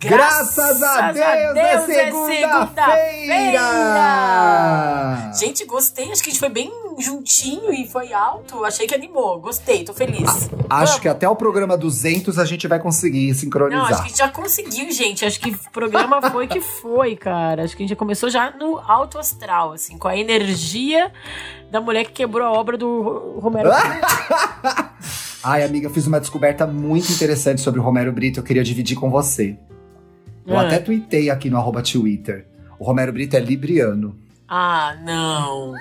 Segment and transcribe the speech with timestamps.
[0.00, 2.48] Graças a Deus, é Deus é segunda-feira!
[2.52, 5.32] segunda-feira!
[5.38, 6.12] Gente, gostei.
[6.12, 8.64] Acho que a gente foi bem juntinho e foi alto.
[8.64, 9.40] Achei que animou.
[9.40, 10.48] Gostei, tô feliz.
[10.70, 10.98] Acho Vamos.
[11.00, 13.92] que até o programa 200 a gente vai conseguir Não, sincronizar.
[13.92, 15.24] acho que já conseguiu, gente.
[15.24, 17.64] Acho que o programa foi que foi, cara.
[17.64, 21.12] Acho que a gente já começou já no alto astral, assim, com a energia
[21.72, 23.70] da mulher que quebrou a obra do Romero.
[25.42, 28.96] Ai, amiga, eu fiz uma descoberta muito interessante sobre o Romero Brito, eu queria dividir
[28.96, 29.56] com você.
[30.48, 30.62] Eu Ah.
[30.66, 32.46] até tuitei aqui no arroba Twitter.
[32.78, 34.16] O Romero Brito é libriano.
[34.48, 35.74] Ah, não.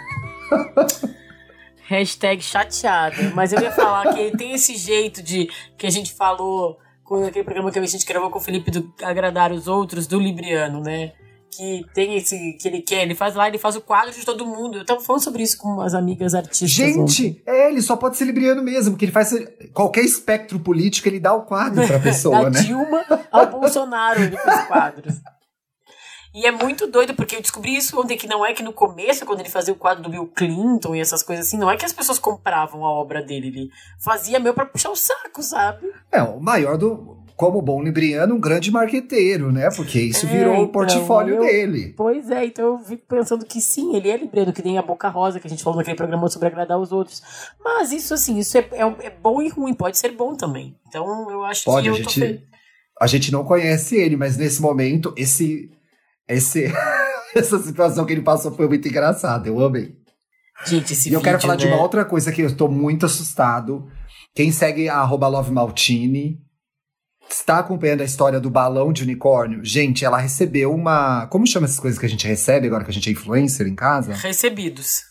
[1.88, 3.32] Hashtag chateada.
[3.34, 7.26] Mas eu ia falar que ele tem esse jeito de que a gente falou com
[7.26, 10.82] aquele programa que a gente gravou com o Felipe do Agradar os Outros, do Libriano,
[10.82, 11.14] né?
[11.56, 14.46] Que tem esse que ele quer, ele faz lá, ele faz o quadro de todo
[14.46, 14.80] mundo.
[14.80, 16.70] Eu tava falando sobre isso com umas amigas artistas.
[16.70, 19.34] Gente, é, ele só pode ser libriano mesmo, porque ele faz
[19.74, 22.62] qualquer espectro político, ele dá o quadro pra pessoa, da né?
[22.62, 25.16] Dilma ao Bolsonaro, ele faz quadros.
[26.34, 29.26] E é muito doido, porque eu descobri isso ontem, que não é que no começo,
[29.26, 31.84] quando ele fazia o quadro do Bill Clinton e essas coisas assim, não é que
[31.84, 35.92] as pessoas compravam a obra dele, ele fazia meu pra puxar o saco, sabe?
[36.12, 37.18] É, o maior do.
[37.38, 39.70] Como bom libriano, um grande marqueteiro, né?
[39.76, 41.94] Porque isso É, virou o então, portfólio eu- dele.
[41.96, 45.08] Pois é, então eu fico pensando que sim, ele é libriano, que nem a Boca
[45.08, 47.22] Rosa, que a gente falou naquele programa sobre agradar os outros.
[47.64, 50.76] Mas isso, assim, isso é, é, é bom e ruim, pode ser bom também.
[50.88, 52.44] Então eu acho Pode, que a eu tô gente-.
[53.00, 55.70] A gente não conhece ele, mas nesse momento, esse.
[56.28, 56.66] esse
[57.36, 59.48] essa situação que ele passou foi muito engraçada.
[59.48, 59.96] Eu amei.
[60.66, 61.76] Gente, esse E eu quero falar de né?
[61.76, 63.88] uma outra coisa que eu estou muito assustado.
[64.34, 66.40] Quem segue a arroba Love Maltini
[67.30, 69.64] está acompanhando a história do balão de unicórnio.
[69.64, 71.28] Gente, ela recebeu uma.
[71.28, 73.76] Como chama essas coisas que a gente recebe agora que a gente é influencer em
[73.76, 74.14] casa?
[74.14, 75.02] Recebidos.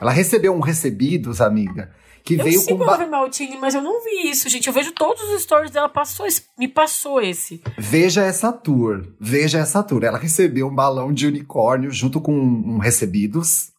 [0.00, 1.90] Ela recebeu um recebidos, amiga,
[2.24, 2.64] que Eu veio com.
[2.66, 4.66] sigo a ba- Maltini, mas eu não vi isso, gente.
[4.68, 7.60] Eu vejo todos os stories dela, passou esse- me passou esse.
[7.78, 9.02] Veja essa tour.
[9.20, 10.04] Veja essa tour.
[10.04, 13.70] Ela recebeu um balão de unicórnio junto com um recebidos.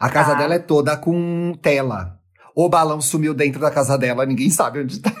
[0.00, 0.38] A casa Tá.
[0.38, 2.18] dela é toda com tela.
[2.54, 5.12] O balão sumiu dentro da casa dela, ninguém sabe onde tá.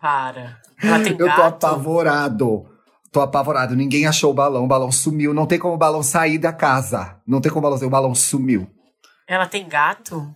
[0.00, 0.58] Para.
[0.82, 2.66] Ela tem Eu tô apavorado.
[3.12, 3.74] Tô apavorado.
[3.74, 4.64] Ninguém achou o balão.
[4.64, 5.34] O balão sumiu.
[5.34, 7.20] Não tem como o balão sair da casa.
[7.26, 7.86] Não tem como o balão.
[7.86, 8.68] O balão sumiu.
[9.28, 10.32] Ela tem gato?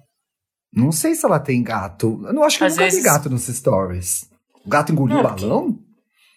[0.73, 2.21] Não sei se ela tem gato.
[2.27, 4.29] Eu não acho que eu Às nunca vezes- vi gato nos stories.
[4.65, 5.79] O gato engoliu Não, o balão?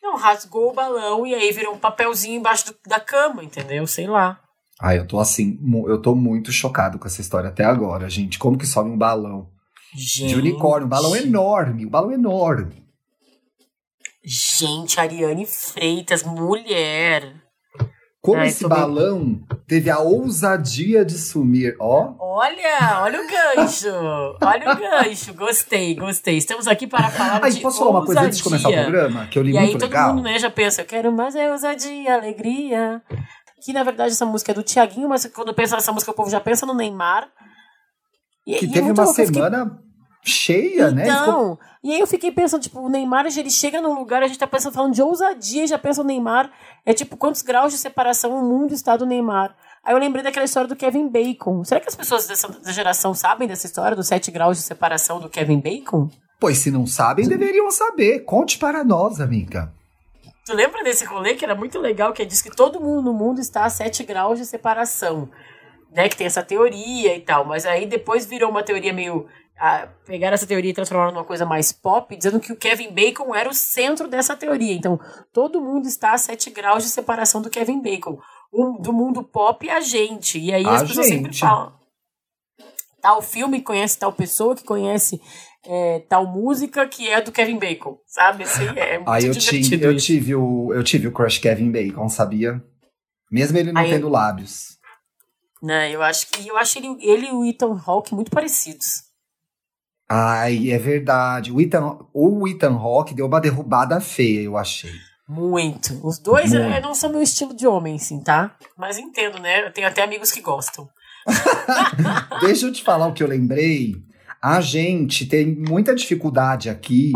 [0.03, 3.85] Não, rasgou o balão e aí virou um papelzinho embaixo do- da cama, entendeu?
[3.88, 4.39] Sei lá.
[4.79, 5.57] Ah, eu tô assim.
[5.88, 8.38] Eu tô muito chocado com essa história até agora, gente.
[8.38, 9.50] Como que sobe um balão
[9.95, 10.28] Gente.
[10.29, 10.85] de unicórnio?
[10.85, 11.85] Um balão enorme.
[11.85, 12.85] Um balão enorme.
[14.29, 17.33] Gente, Ariane Freitas, mulher.
[18.21, 21.77] Como Ai, esse tô bem- balão teve a ousadia de sumir?
[21.79, 22.13] Ó.
[22.19, 23.88] Olha, olha o gancho.
[24.43, 25.33] Olha o gancho.
[25.33, 26.35] Gostei, gostei.
[26.35, 28.91] Estamos aqui para falar Aí, de posso falar uma coisa antes de começar o ousadia.
[28.91, 29.27] programa?
[29.27, 30.13] Que eu li E aí todo legal.
[30.13, 33.01] mundo né, já pensa, eu quero mais é ousadia, alegria.
[33.63, 36.29] Que na verdade essa música é do Tiaguinho, mas quando pensa nessa música o povo
[36.29, 37.29] já pensa no Neymar.
[38.45, 39.25] E, Que e é teve muito uma louco, eu
[40.27, 41.03] cheia, né?
[41.07, 44.21] Ele ficou- Então, e aí eu fiquei pensando, tipo, o Neymar, ele chega num lugar,
[44.21, 46.51] a gente tá pensando, falando de ousadia, já pensa o Neymar,
[46.85, 49.55] é tipo, quantos graus de separação o mundo está do Neymar?
[49.83, 51.63] Aí eu lembrei daquela história do Kevin Bacon.
[51.63, 55.29] Será que as pessoas dessa geração sabem dessa história dos sete graus de separação do
[55.29, 56.09] Kevin Bacon?
[56.39, 58.19] Pois se não sabem, deveriam saber.
[58.25, 59.71] Conte para nós, amiga.
[60.45, 63.39] Tu lembra desse rolê que era muito legal, que diz que todo mundo no mundo
[63.39, 65.29] está a 7 graus de separação,
[65.94, 66.07] né?
[66.09, 69.25] Que tem essa teoria e tal, mas aí depois virou uma teoria meio.
[69.59, 73.34] Ah, pegaram essa teoria e transformaram numa coisa mais pop, dizendo que o Kevin Bacon
[73.35, 74.73] era o centro dessa teoria.
[74.73, 75.00] Então,
[75.34, 78.19] todo mundo está a 7 graus de separação do Kevin Bacon.
[78.81, 80.40] Do mundo pop e a gente.
[80.40, 81.40] E aí A as pessoas sempre gente.
[81.40, 81.75] falam.
[83.01, 85.21] Tal filme conhece tal pessoa que conhece
[85.65, 88.44] é, tal música que é do Kevin Bacon, sabe?
[88.44, 92.07] Assim, é muito Aí eu, tive, eu, tive o, eu tive o crush Kevin Bacon,
[92.09, 92.63] sabia?
[93.31, 94.77] Mesmo ele não Aí- tendo lábios.
[95.62, 99.06] Né, eu acho que eu acho ele, ele e o Ethan Hawke muito parecidos.
[100.09, 101.51] Ai, é verdade.
[101.51, 104.92] O Ethan, o Ethan Hawke deu uma derrubada feia, eu achei.
[105.27, 106.00] Muito.
[106.07, 106.63] Os dois Muito.
[106.65, 108.56] eh, não são meu estilo de homem, sim, tá?
[108.77, 109.65] Mas entendo, né?
[109.68, 110.88] Eu tenho até amigos que gostam.
[112.39, 113.95] Deixa eu te falar o que eu lembrei.
[114.42, 117.12] A gente tem muita dificuldade aqui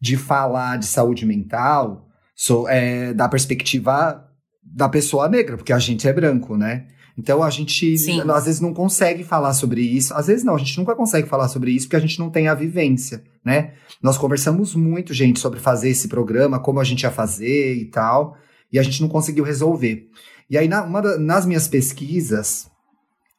[0.00, 4.26] de falar de saúde mental so- é, da perspectiva
[4.64, 6.86] da pessoa negra, porque a gente é branco, né?
[7.16, 8.20] Então a gente Sim.
[8.30, 10.14] às vezes não consegue falar sobre isso.
[10.14, 12.48] Às vezes não, a gente nunca consegue falar sobre isso porque a gente não tem
[12.48, 13.72] a vivência, né?
[14.02, 18.36] Nós conversamos muito, gente, sobre fazer esse programa, como a gente ia fazer e tal,
[18.72, 20.08] e a gente não conseguiu resolver.
[20.48, 22.70] E aí, na, uma da- nas minhas pesquisas,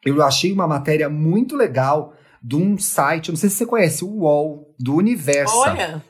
[0.06, 4.04] eu achei uma matéria muito legal de um site, eu não sei se você conhece,
[4.04, 5.56] o UOL, do Universo.
[5.58, 6.04] Olha.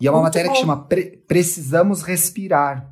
[0.00, 0.60] e é uma matéria que bom.
[0.62, 2.90] chama Pre- Precisamos Respirar.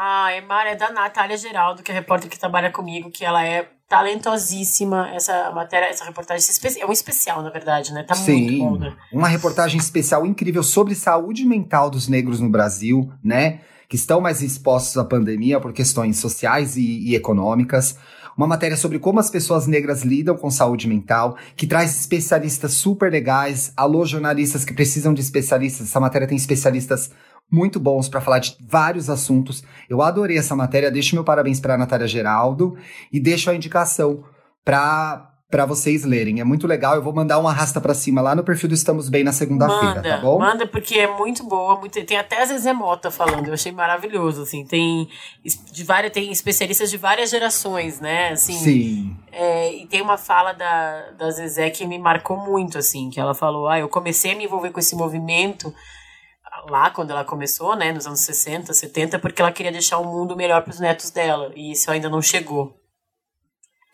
[0.00, 3.24] Ah, é Mara, é da Natália Geraldo, que é a repórter que trabalha comigo, que
[3.24, 5.08] ela é talentosíssima.
[5.08, 6.46] Essa matéria, essa reportagem
[6.78, 8.04] é um especial, na verdade, né?
[8.04, 8.94] Tá muito Sim, bom, né?
[9.12, 13.58] uma reportagem especial incrível sobre saúde mental dos negros no Brasil, né?
[13.88, 17.98] Que estão mais expostos à pandemia por questões sociais e, e econômicas.
[18.36, 23.10] Uma matéria sobre como as pessoas negras lidam com saúde mental, que traz especialistas super
[23.10, 23.72] legais.
[23.76, 25.88] Alô, jornalistas que precisam de especialistas.
[25.88, 27.10] Essa matéria tem especialistas
[27.50, 29.62] muito bons para falar de vários assuntos.
[29.88, 30.90] Eu adorei essa matéria.
[30.90, 32.76] Deixo meu parabéns para a Natália Geraldo
[33.12, 34.24] e deixo a indicação
[34.64, 36.40] para para vocês lerem.
[36.40, 36.94] É muito legal.
[36.94, 40.02] Eu vou mandar um arrasta para cima lá no perfil do Estamos Bem na segunda-feira,
[40.02, 40.38] tá bom?
[40.38, 41.80] manda, porque é muito boa.
[41.80, 44.66] Muito, tem até a Zezé Mota falando, eu achei maravilhoso, assim.
[44.66, 45.08] Tem,
[45.72, 48.32] de várias, tem especialistas de várias gerações, né?
[48.32, 49.16] Assim, Sim.
[49.32, 53.34] É, e tem uma fala da, da Zezé que me marcou muito, assim, que ela
[53.34, 55.72] falou, ah, eu comecei a me envolver com esse movimento
[56.68, 60.36] lá quando ela começou, né, nos anos 60, 70, porque ela queria deixar o mundo
[60.36, 62.76] melhor para os netos dela, e isso ainda não chegou.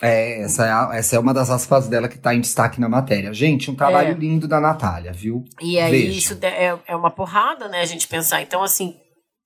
[0.03, 2.89] É, essa é, a- essa é uma das aspas dela que tá em destaque na
[2.89, 3.33] matéria.
[3.33, 4.15] Gente, um trabalho É.
[4.15, 5.45] lindo da Natália, viu?
[5.61, 6.19] E aí Vejo.
[6.19, 8.43] isso é, é uma porrada, né, a gente pensar.
[8.43, 8.97] Então, assim,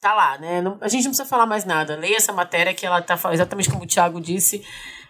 [0.00, 0.60] tá lá, né?
[0.62, 1.96] Não- a gente não precisa falar mais nada.
[1.96, 4.64] Leia essa matéria que ela tá falando, exatamente como o Thiago disse,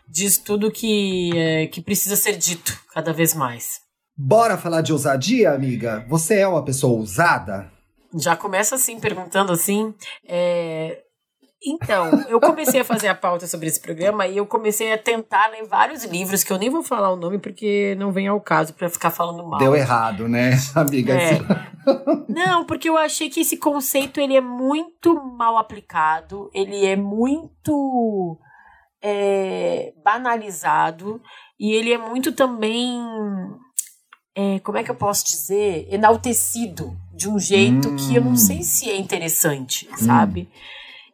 [0.09, 3.81] diz tudo que, é, que precisa ser dito cada vez mais.
[4.17, 6.05] Bora falar de ousadia, amiga?
[6.09, 7.71] Você é uma pessoa ousada?
[8.15, 9.95] Já começa assim, perguntando assim.
[10.27, 11.03] é,
[11.65, 15.49] Então, eu comecei a fazer a pauta sobre esse programa e eu comecei a tentar
[15.49, 18.73] ler vários livros, que eu nem vou falar o nome porque não vem ao caso
[18.75, 19.59] pra ficar falando mal.
[19.59, 21.15] Deu errado, né, amiga?
[21.15, 21.39] É.
[22.29, 28.39] Não, porque eu achei que esse conceito ele é muito mal aplicado, ele é muito
[29.03, 31.21] é, banalizado
[31.59, 33.01] e ele é muito também,
[34.35, 38.37] é, como é que eu posso dizer, enaltecido de um jeito que eu não Hum.
[38.37, 40.49] sei se é interessante, sabe?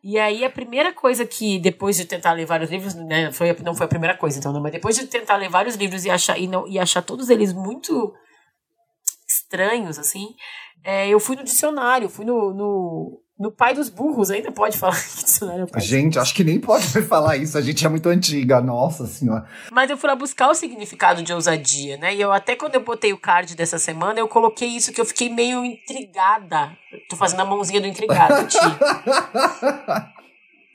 [0.02, 3.74] E aí a primeira coisa que, depois de tentar ler vários livros, né, foi, não
[3.74, 6.38] foi a primeira coisa, então, não, mas depois de tentar ler vários livros e achar,
[6.38, 8.12] e não, e achar todos eles muito
[9.26, 10.34] estranhos, assim,
[10.84, 14.96] é, eu fui no dicionário, fui no, no, no pai dos burros, ainda pode falar
[14.96, 17.58] que dicionário é o pai Gente, acho que nem pode falar isso.
[17.58, 19.44] A gente é muito antiga, nossa senhora.
[19.70, 22.14] Mas eu fui lá buscar o significado de ousadia, né?
[22.14, 25.04] E eu até quando eu botei o card dessa semana, eu coloquei isso que eu
[25.04, 26.72] fiquei meio intrigada.
[27.10, 28.56] Tô fazendo a mãozinha do intrigado, Ti.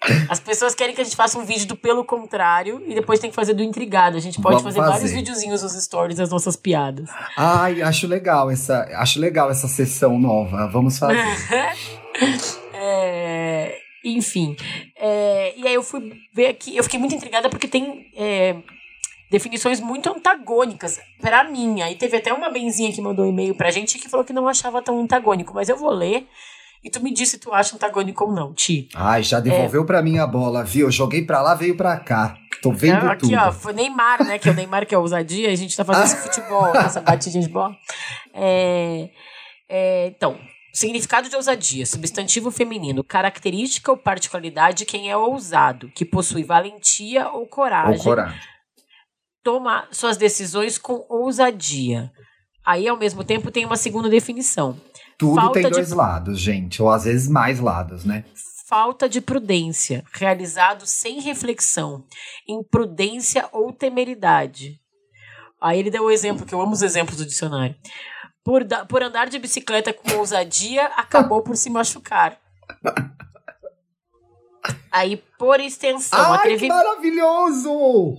[0.29, 3.29] As pessoas querem que a gente faça um vídeo do pelo contrário e depois tem
[3.29, 4.17] que fazer do intrigado.
[4.17, 4.91] A gente pode Vamos fazer, fazer.
[4.91, 7.09] vários videozinhos nos stories das nossas piadas.
[7.37, 10.67] Ai, acho legal essa, acho legal essa sessão nova.
[10.67, 11.19] Vamos fazer.
[12.81, 14.55] É, enfim.
[14.95, 18.55] é, e aí eu fui ver aqui, eu fiquei muito intrigada porque tem é,
[19.29, 21.81] definições muito antagônicas pra mim.
[21.81, 24.47] Aí teve até uma benzinha que mandou um e-mail pra gente que falou que não
[24.47, 26.27] achava tão antagônico, mas eu vou ler
[26.83, 28.87] e tu me diz se tu acha antagônico ou não, Ti.
[28.95, 30.87] Ai, já devolveu pra mim a bola, viu?
[30.87, 32.37] Eu joguei pra lá, veio pra cá.
[32.61, 33.35] Tô vendo Ah, aqui, tudo.
[33.37, 34.37] ó, foi Neymar, né?
[34.39, 37.43] Que é o Neymar que é ousadia, a gente tá fazendo esse futebol, essa batidinha
[37.43, 37.75] de bola.
[38.33, 39.09] É,
[39.69, 40.37] é, então,
[40.73, 47.27] significado de ousadia, substantivo feminino, característica ou particularidade de quem é ousado, que possui valentia
[47.29, 48.39] ou Ou coragem, coragem.
[49.43, 52.11] toma suas decisões com ousadia.
[52.65, 54.79] Aí, ao mesmo tempo, tem uma segunda definição.
[55.19, 56.81] Tudo Falta tem de- dois lados, gente.
[56.81, 58.23] Ou às vezes mais lados, né?
[58.65, 62.05] Falta de prudência, realizado sem reflexão,
[62.47, 64.79] imprudência ou temeridade.
[65.61, 67.75] Aí ele deu o exemplo, que eu amo os exemplos do dicionário.
[68.45, 72.37] Por, da- por andar de bicicleta com ousadia, acabou por se machucar.
[74.91, 76.75] Aí, por extensão, Ai, que atrevimento.
[76.75, 78.17] maravilhoso!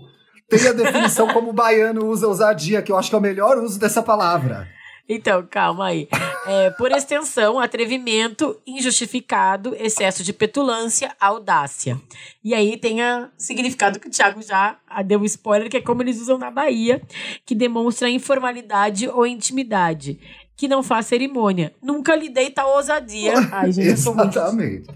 [0.49, 3.57] Tem a definição como o baiano usa ousadia, que eu acho que é o melhor
[3.59, 4.69] uso dessa palavra.
[5.12, 6.09] Então, calma aí.
[6.47, 12.00] É, por extensão, atrevimento, injustificado, excesso de petulância, audácia.
[12.45, 16.00] E aí tem o significado que o Thiago já deu um spoiler, que é como
[16.00, 17.02] eles usam na Bahia,
[17.45, 20.21] que demonstra informalidade ou intimidade.
[20.57, 21.75] Que não faz cerimônia.
[21.83, 23.35] Nunca lhe dei tal ousadia.
[23.50, 24.38] Ai, gente, sou muito...
[24.38, 24.88] Exatamente.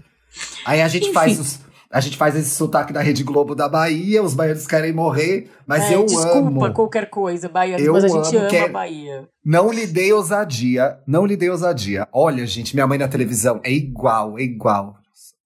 [0.65, 1.13] Aí a gente Enfim.
[1.13, 1.64] faz os.
[1.91, 5.83] A gente faz esse sotaque da Rede Globo da Bahia, os baianos querem morrer, mas
[5.91, 6.73] É, eu desculpa amo.
[6.73, 9.29] qualquer coisa, baiano, mas a gente ama que é- a Bahia.
[9.45, 12.07] Não lhe dei ousadia, não lhe dei ousadia.
[12.11, 14.95] Olha, gente, minha mãe na televisão é igual, é igual.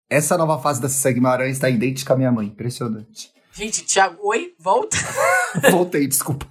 [0.09, 3.29] Essa nova fase da Cissa Guimarães está idêntica à minha mãe, impressionante.
[3.53, 4.97] Gente, Thiago, oi, volta.
[5.71, 6.47] Voltei, desculpa.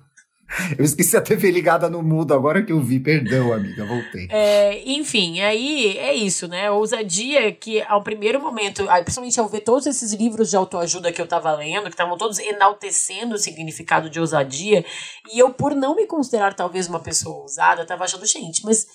[0.78, 2.98] Eu esqueci a TV ligada no mudo, agora que eu vi.
[2.98, 4.28] Perdão, amiga, voltei.
[4.30, 6.70] É, enfim, aí é isso, né?
[6.70, 11.26] Ousadia que ao primeiro momento, principalmente ao ver todos esses livros de autoajuda que eu
[11.26, 14.84] tava lendo, que estavam todos enaltecendo o significado de ousadia,
[15.32, 18.86] e eu, por não me considerar talvez uma pessoa ousada, tava achando, gente, mas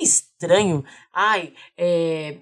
[0.00, 0.84] é estranho.
[1.12, 2.36] Ai, é,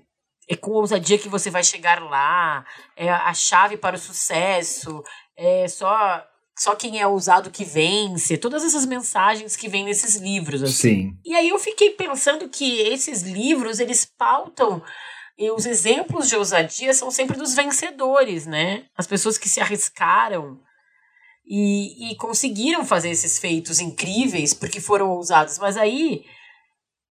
[0.49, 2.65] é com ousadia que você vai chegar lá,
[2.97, 5.03] é a chave para o sucesso,
[5.37, 6.23] é só
[6.63, 10.63] só quem é ousado que vence, todas essas mensagens que vêm nesses livros.
[10.63, 10.73] Assim.
[10.73, 11.19] Sim.
[11.25, 14.81] E aí eu fiquei pensando que esses livros, eles pautam
[15.37, 18.85] e os exemplos de ousadia são sempre dos vencedores, né?
[18.97, 20.61] As pessoas que se arriscaram
[21.45, 25.59] e, e conseguiram fazer esses feitos incríveis porque foram ousados.
[25.59, 26.25] Mas aí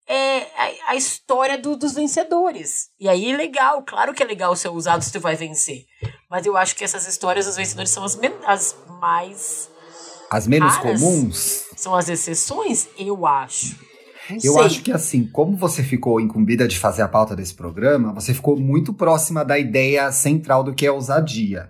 [0.07, 2.89] é a, a história do, dos vencedores.
[2.97, 5.83] E aí é legal, claro que é legal ser ousado se tu vai vencer.
[6.31, 9.69] Mas eu acho que essas histórias dos vencedores são as, as mais.
[10.29, 11.01] As menos raras.
[11.01, 11.65] comuns?
[11.75, 13.75] São as exceções, eu acho.
[14.29, 14.63] Não eu sei.
[14.63, 18.57] acho que assim, como você ficou incumbida de fazer a pauta desse programa, você ficou
[18.57, 21.69] muito próxima da ideia central do que é ousadia.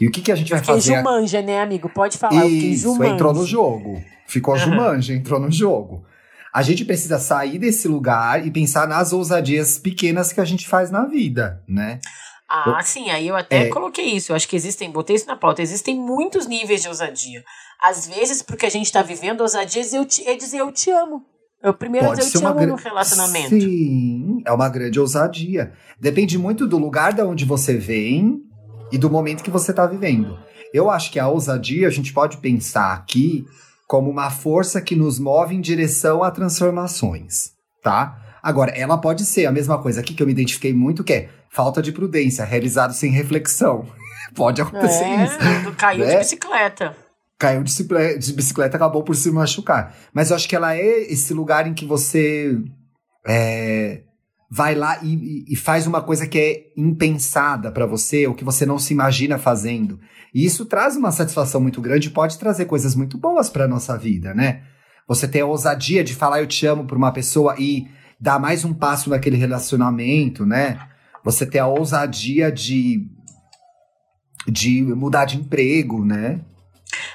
[0.00, 0.96] E o que, que a gente vai fazer?
[0.96, 1.88] Jumanja, né, amigo?
[1.88, 2.46] Pode falar.
[2.46, 4.02] Isso, entrou no jogo.
[4.26, 4.60] Ficou uhum.
[4.60, 6.04] Jumanja, entrou no jogo.
[6.52, 10.90] A gente precisa sair desse lugar e pensar nas ousadias pequenas que a gente faz
[10.90, 12.00] na vida, né?
[12.48, 13.68] Ah, sim, aí eu até é.
[13.68, 14.32] coloquei isso.
[14.32, 17.44] Eu acho que existem, botei isso na pauta, existem muitos níveis de ousadia.
[17.82, 21.22] Às vezes, porque a gente está vivendo ousadias, eu te, é dizer eu te amo.
[21.62, 23.48] Eu primeiro Pode dizer eu te amo no relacionamento.
[23.50, 25.72] Sim, é uma grande ousadia.
[26.00, 28.40] Depende muito do lugar de onde você vem
[28.90, 30.38] e do momento que você está vivendo.
[30.72, 33.44] Eu acho que a ousadia, a gente pode pensar aqui
[33.86, 37.52] como uma força que nos move em direção a transformações,
[37.82, 38.27] tá?
[38.48, 41.28] Agora, ela pode ser a mesma coisa aqui que eu me identifiquei muito, que é
[41.50, 43.86] falta de prudência, realizado sem reflexão.
[44.34, 45.72] pode acontecer é, isso.
[45.76, 46.12] Caiu né?
[46.12, 46.96] de bicicleta.
[47.38, 49.94] Caiu de, de bicicleta, acabou por se machucar.
[50.14, 52.58] Mas eu acho que ela é esse lugar em que você
[53.26, 54.00] é,
[54.50, 58.64] vai lá e, e, faz uma coisa que é impensada para você, ou que você
[58.64, 60.00] não se imagina fazendo.
[60.34, 63.94] E isso traz uma satisfação muito grande e pode trazer coisas muito boas para nossa
[63.98, 64.62] vida, né?
[65.06, 67.86] Você ter a ousadia de falar eu te amo para uma pessoa e
[68.20, 70.78] dar mais um passo naquele relacionamento, né?
[71.24, 73.06] Você ter a ousadia de
[74.46, 76.40] de mudar de emprego, né?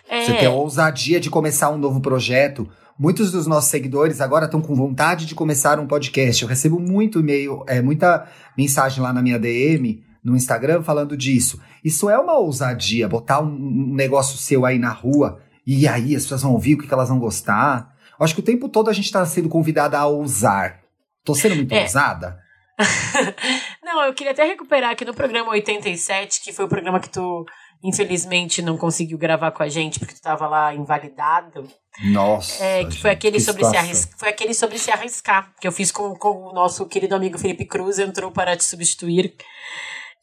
[0.08, 0.26] É.
[0.26, 2.70] Você ter a ousadia de começar um novo projeto.
[2.98, 6.44] Muitos dos nossos seguidores agora estão com vontade de começar um podcast.
[6.44, 11.60] Eu recebo muito e-mail, é, muita mensagem lá na minha DM, no Instagram, falando disso.
[11.84, 16.24] Isso é uma ousadia, botar um, um negócio seu aí na rua e aí as
[16.24, 17.96] pessoas vão ouvir o que, que elas vão gostar.
[18.20, 20.83] Acho que o tempo todo a gente está sendo convidada a ousar.
[21.24, 21.82] Tô sendo muito é.
[21.82, 22.42] ousada?
[23.84, 27.46] não, eu queria até recuperar aqui no programa 87, que foi o programa que tu
[27.84, 31.68] infelizmente não conseguiu gravar com a gente porque tu tava lá invalidado.
[32.06, 32.64] Nossa.
[32.64, 35.72] É, que foi aquele que sobre se arriscar, foi aquele sobre se arriscar, que eu
[35.72, 39.36] fiz com, com o nosso querido amigo Felipe Cruz, entrou para te substituir.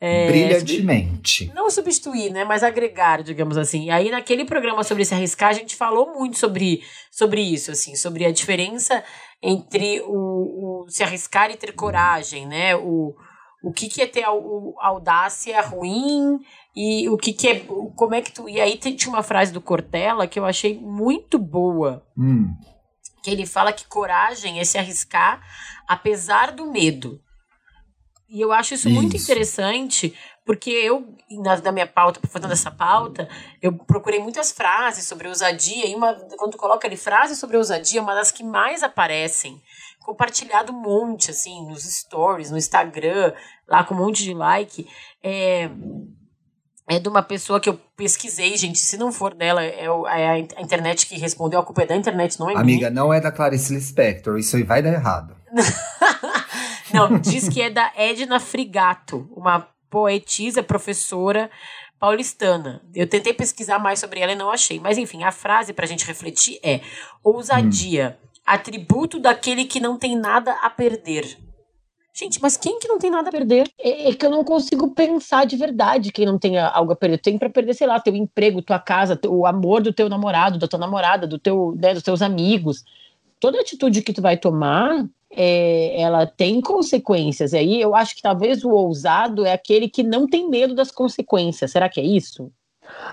[0.02, 1.52] É, Brilhantemente.
[1.54, 2.42] Não substituir, né?
[2.42, 3.84] Mas agregar, digamos assim.
[3.84, 7.94] E aí, naquele programa sobre se arriscar, a gente falou muito sobre, sobre isso, assim,
[7.94, 9.04] sobre a diferença
[9.42, 12.76] entre o, o se arriscar e ter coragem, né?
[12.76, 13.14] O,
[13.62, 16.38] o que, que é ter a, audácia ruim
[16.74, 17.60] e o que, que é.
[17.96, 18.48] Como é que tu.
[18.48, 22.04] E aí tinha uma frase do Cortella que eu achei muito boa.
[22.16, 22.54] Hum.
[23.22, 25.42] Que ele fala que coragem é se arriscar
[25.86, 27.20] apesar do medo.
[28.28, 28.94] E eu acho isso, isso.
[28.94, 30.14] muito interessante,
[30.50, 33.28] porque eu, na, na minha pauta, fazendo essa pauta,
[33.62, 38.16] eu procurei muitas frases sobre ousadia, e uma, quando coloca ali frases sobre ousadia, uma
[38.16, 39.62] das que mais aparecem,
[40.00, 43.32] compartilhado um monte, assim, nos stories, no Instagram,
[43.68, 44.88] lá com um monte de like,
[45.22, 45.70] é,
[46.88, 48.80] é de uma pessoa que eu pesquisei, gente.
[48.80, 51.60] Se não for dela, é, é a internet que respondeu.
[51.60, 52.90] A culpa é da internet, não é Amiga, minha.
[52.90, 54.36] não é da Clarice Lispector.
[54.36, 55.36] Isso aí vai dar errado.
[56.92, 61.50] Não, diz que é da Edna Frigato, uma poetisa, professora
[61.98, 62.80] paulistana.
[62.94, 64.80] Eu tentei pesquisar mais sobre ela e não achei.
[64.80, 66.80] Mas enfim, a frase pra gente refletir é:
[67.22, 68.40] ousadia, hum.
[68.46, 71.36] atributo daquele que não tem nada a perder.
[72.12, 73.70] Gente, mas quem que não tem nada a perder?
[73.78, 77.18] É, é que eu não consigo pensar de verdade quem não tem algo a perder.
[77.18, 80.66] Tem para perder, sei lá, teu emprego, tua casa, o amor do teu namorado, da
[80.66, 82.84] tua namorada, do teu, né, dos teus amigos.
[83.38, 87.52] Toda atitude que tu vai tomar é, ela tem consequências.
[87.52, 90.90] E aí eu acho que talvez o ousado é aquele que não tem medo das
[90.90, 91.70] consequências.
[91.70, 92.50] Será que é isso?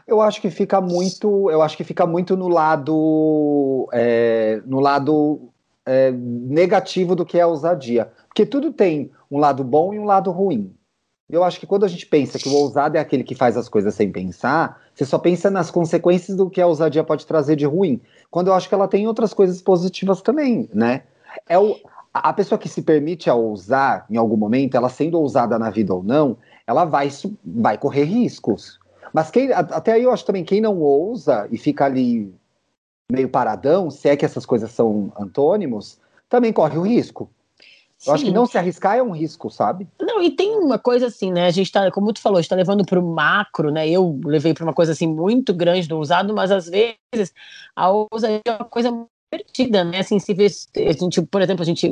[0.07, 5.49] Eu acho que fica muito, eu acho que fica muito no lado, é, no lado
[5.85, 10.05] é, negativo do que é a ousadia, porque tudo tem um lado bom e um
[10.05, 10.73] lado ruim.
[11.29, 13.67] Eu acho que quando a gente pensa que o ousado é aquele que faz as
[13.67, 17.65] coisas sem pensar, você só pensa nas consequências do que a ousadia pode trazer de
[17.65, 18.01] ruim.
[18.31, 21.03] Quando eu acho que ela tem outras coisas positivas também, né?
[21.47, 21.75] É o,
[22.19, 25.93] a pessoa que se permite a ousar em algum momento, ela sendo ousada na vida
[25.93, 27.09] ou não, ela vai,
[27.45, 28.79] vai correr riscos.
[29.13, 32.33] Mas quem, até aí eu acho também quem não ousa e fica ali
[33.11, 35.97] meio paradão, se é que essas coisas são antônimos,
[36.29, 37.29] também corre o risco.
[38.05, 39.87] Eu acho que não se arriscar é um risco, sabe?
[39.99, 41.47] Não, e tem uma coisa assim, né?
[41.47, 43.89] A gente tá, como tu falou, a gente tá levando pro macro, né?
[43.89, 47.33] Eu levei para uma coisa assim muito grande do ousado, mas às vezes
[47.75, 48.91] a ousadia é uma coisa
[49.31, 49.99] divertida, né?
[49.99, 51.91] Assim, se vestir, a gente, por exemplo, a gente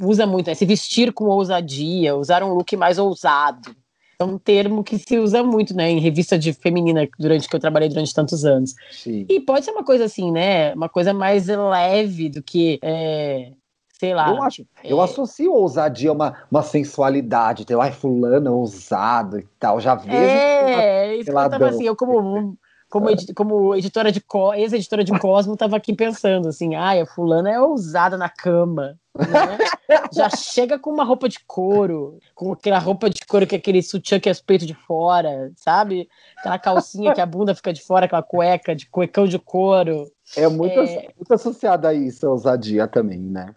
[0.00, 0.54] usa muito, né?
[0.54, 3.74] Se vestir com ousadia, usar um look mais ousado.
[4.18, 7.60] É um termo que se usa muito, né, em revista de feminina durante que eu
[7.60, 8.74] trabalhei durante tantos anos.
[8.92, 9.26] Sim.
[9.28, 13.50] E pode ser uma coisa assim, né, uma coisa mais leve do que é,
[13.98, 14.30] sei lá.
[14.30, 14.92] Eu acho, é...
[14.92, 20.16] eu associo ousadia a uma, uma sensualidade, ter, ai, fulano ousado e tal, já vejo.
[20.16, 22.56] É, isso que eu tava assim, eu como
[22.92, 24.22] como, edi como editora de
[24.54, 28.98] ex-editora de Cosmo, estava aqui pensando assim, ai, a fulana é ousada na cama.
[29.16, 29.58] Né?
[30.12, 33.82] Já chega com uma roupa de couro, com aquela roupa de couro que é aquele
[33.82, 36.06] sutiã que é os peitos de fora, sabe?
[36.36, 40.04] Aquela calcinha que a bunda fica de fora, aquela cueca de cuecão de couro.
[40.36, 41.08] É muito, é...
[41.16, 43.54] muito associada a isso, a ousadia também, né?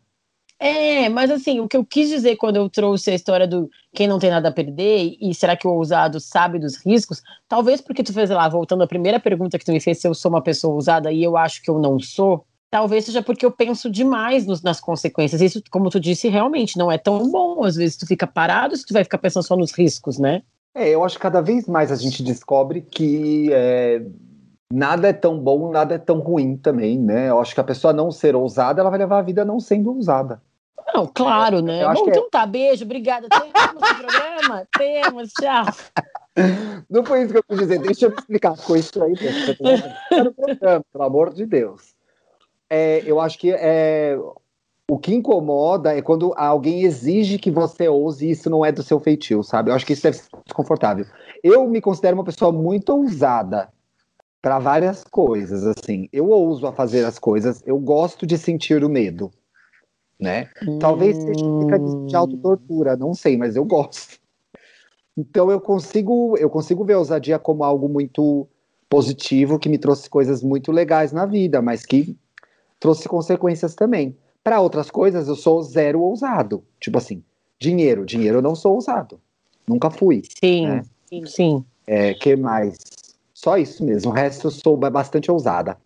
[0.57, 4.07] É, mas assim, o que eu quis dizer quando eu trouxe a história do quem
[4.07, 7.21] não tem nada a perder e será que o ousado sabe dos riscos?
[7.47, 10.13] Talvez porque tu fez lá, voltando à primeira pergunta que tu me fez, se eu
[10.13, 13.51] sou uma pessoa ousada e eu acho que eu não sou, talvez seja porque eu
[13.51, 15.41] penso demais nos, nas consequências.
[15.41, 17.63] Isso, como tu disse, realmente não é tão bom.
[17.63, 20.41] Às vezes tu fica parado se tu vai ficar pensando só nos riscos, né?
[20.74, 24.01] É, eu acho que cada vez mais a gente descobre que é,
[24.72, 27.29] nada é tão bom, nada é tão ruim também, né?
[27.29, 29.93] Eu acho que a pessoa não ser ousada, ela vai levar a vida não sendo
[29.93, 30.41] ousada.
[30.93, 31.84] Não, claro, né?
[31.86, 32.29] Bom, então é...
[32.29, 33.27] tá, beijo, obrigada.
[33.27, 34.67] Temos o programa?
[34.77, 35.65] Temos, tchau.
[36.89, 38.55] Não foi isso que eu quis dizer, deixa eu me explicar.
[38.55, 39.13] Ficou isso aí,
[40.91, 41.95] pelo amor de Deus.
[42.69, 44.17] É, eu acho que é,
[44.89, 48.83] o que incomoda é quando alguém exige que você ouse e isso não é do
[48.83, 49.72] seu feitio, sabe?
[49.72, 51.05] Eu acho que isso deve ser desconfortável.
[51.44, 53.70] Eu me considero uma pessoa muito ousada
[54.46, 56.08] para várias coisas, assim.
[56.14, 59.31] Eu ouso a fazer as coisas, eu gosto de sentir o medo,
[60.20, 60.51] né?
[60.62, 60.77] Hum.
[60.77, 64.20] Talvez seja um mecanismo de autotortura, não sei, mas eu gosto.
[65.18, 68.48] Então eu consigo, eu consigo ver a ousadia como algo muito
[68.88, 72.16] positivo, que me trouxe coisas muito legais na vida, mas que
[72.79, 74.16] trouxe consequências também.
[74.44, 76.64] Para outras coisas, eu sou zero ousado.
[76.79, 77.24] Tipo assim,
[77.60, 78.05] dinheiro.
[78.05, 79.20] Dinheiro eu não sou ousado.
[79.68, 80.22] Nunca fui.
[80.40, 80.84] Sim, né?
[81.10, 81.25] sim.
[81.25, 81.66] sim.
[81.88, 82.77] É, que mais?
[83.35, 84.11] Só isso mesmo.
[84.11, 85.77] O resto eu sou bastante ousada.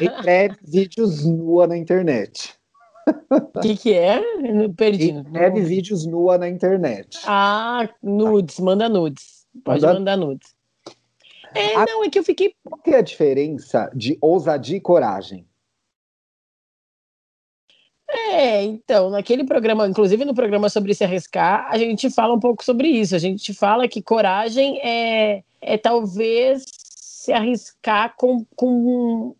[0.00, 2.54] Escreve vídeos nua na internet.
[3.30, 4.22] O que, que é?
[4.74, 5.10] Perdi.
[5.10, 7.20] Escreve vídeos nua na internet.
[7.26, 9.46] Ah, nudes, manda nudes.
[9.62, 9.98] Pode manda...
[9.98, 10.56] mandar nudes.
[11.54, 11.84] É, a...
[11.84, 12.54] não, é que eu fiquei.
[12.64, 15.46] Qual é a diferença de ousadia e coragem?
[18.08, 22.64] É, então, naquele programa, inclusive no programa sobre se arriscar, a gente fala um pouco
[22.64, 23.14] sobre isso.
[23.14, 29.34] A gente fala que coragem é, é talvez se arriscar com, com,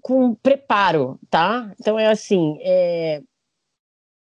[0.00, 1.72] com preparo, tá?
[1.80, 3.22] Então é assim, é,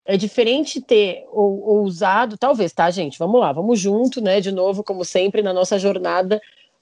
[0.04, 3.18] é diferente ter ou, ousado, talvez, tá, gente?
[3.18, 4.40] Vamos lá, vamos junto, né?
[4.40, 6.40] De novo, como sempre, na nossa jornada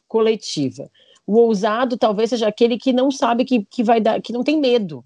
[0.08, 0.90] coletiva.
[1.26, 4.58] O ousado talvez seja aquele que não sabe que, que vai dar, que não tem
[4.58, 5.04] medo.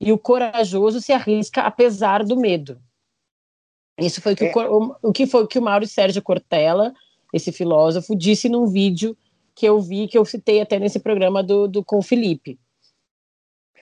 [0.00, 2.80] E o corajoso se arrisca apesar do medo.
[3.96, 4.52] Isso foi que é.
[4.68, 6.92] o, o, que foi que o Mauro Sérgio Cortella
[7.32, 9.16] esse filósofo, disse num vídeo
[9.54, 12.58] que eu vi, que eu citei até nesse programa do, do com o Felipe.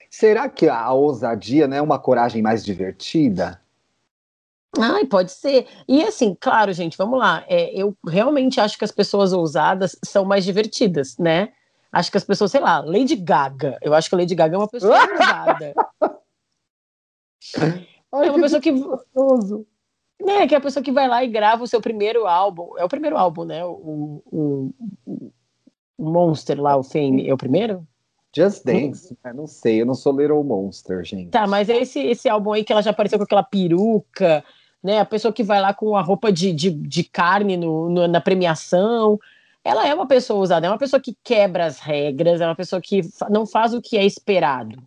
[0.09, 3.61] Será que a ousadia não é uma coragem mais divertida?
[4.77, 5.67] Ai, pode ser.
[5.87, 7.45] E assim, claro, gente, vamos lá.
[7.47, 11.53] É, eu realmente acho que as pessoas ousadas são mais divertidas, né?
[11.91, 13.77] Acho que as pessoas, sei lá, Lady Gaga.
[13.81, 15.73] Eu acho que a Lady Gaga é uma pessoa ousada.
[18.13, 18.71] Ai, é uma pessoa que.
[18.71, 19.67] Gostoso.
[20.23, 22.77] Né, que é a pessoa que vai lá e grava o seu primeiro álbum.
[22.77, 23.65] É o primeiro álbum, né?
[23.65, 24.73] O, o,
[25.05, 25.31] o,
[25.97, 27.85] Monster lá, o Fame, é o primeiro?
[28.35, 29.33] Just Dance, hum.
[29.33, 31.31] não sei, eu não sou Little Monster, gente.
[31.31, 34.43] Tá, mas é esse, esse álbum aí que ela já apareceu com aquela peruca,
[34.83, 34.99] né?
[34.99, 38.21] A pessoa que vai lá com a roupa de, de, de carne no, no, na
[38.21, 39.19] premiação.
[39.63, 42.81] Ela é uma pessoa usada, é uma pessoa que quebra as regras, é uma pessoa
[42.81, 44.81] que não faz o que é esperado.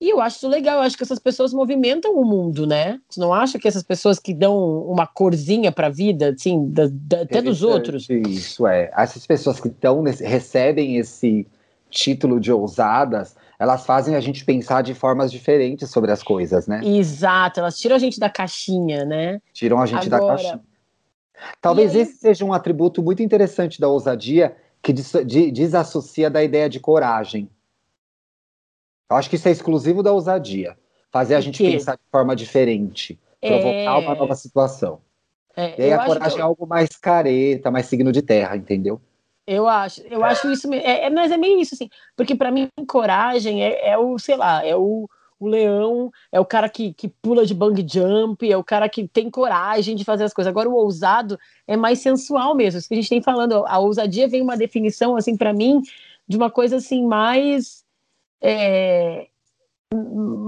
[0.00, 2.98] E eu acho isso legal, eu acho que essas pessoas movimentam o mundo, né?
[3.08, 6.88] Você não acha que essas pessoas que dão uma corzinha para a vida, assim, da,
[6.90, 8.08] da, até dos outros?
[8.08, 8.90] Isso é.
[8.96, 11.46] Essas pessoas que estão recebem esse
[11.90, 16.80] título de ousadas, elas fazem a gente pensar de formas diferentes sobre as coisas, né?
[16.82, 19.38] Exato, elas tiram a gente da caixinha, né?
[19.52, 20.60] Tiram a gente Agora, da caixinha.
[21.60, 22.02] Talvez aí...
[22.02, 27.50] esse seja um atributo muito interessante da ousadia que desassocia da ideia de coragem.
[29.10, 30.76] Eu acho que isso é exclusivo da ousadia.
[31.10, 33.90] Fazer a gente pensar de forma diferente, provocar é...
[33.90, 35.00] uma nova situação.
[35.56, 36.44] É, e aí a coragem eu...
[36.44, 39.00] é algo mais careta, mais signo de terra, entendeu?
[39.46, 42.68] Eu acho, eu acho isso, é, é, mas é meio isso, assim, porque para mim
[42.86, 45.08] coragem é, é, o, sei lá, é o,
[45.40, 49.08] o leão, é o cara que, que pula de bang jump, é o cara que
[49.08, 50.48] tem coragem de fazer as coisas.
[50.48, 54.28] Agora o ousado é mais sensual mesmo, isso que a gente tem falando, a ousadia
[54.28, 55.82] vem uma definição, assim, para mim,
[56.28, 57.84] de uma coisa, assim, mais...
[58.42, 59.26] É,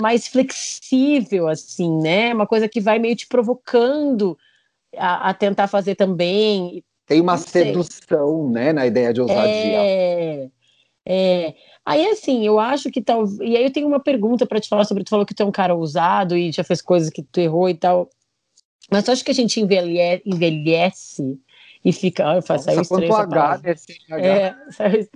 [0.00, 2.33] mais flexível, assim, né?
[2.33, 4.38] Uma coisa que vai meio te provocando
[4.96, 6.85] a, a tentar fazer também.
[7.07, 9.50] Tem uma sedução, né, na ideia de ousadia.
[9.50, 10.48] É,
[11.05, 11.55] é.
[11.85, 13.24] Aí, assim, eu acho que tal.
[13.42, 15.02] E aí eu tenho uma pergunta para te falar sobre.
[15.02, 17.68] Tu falou que tu é um cara ousado e já fez coisas que tu errou
[17.68, 18.09] e tal.
[18.90, 21.40] Mas tu acha que a gente envelhece, envelhece
[21.85, 22.25] e fica.
[22.25, 23.61] Ah, Nossa, saiu estranho H,
[24.11, 25.09] é, saiu,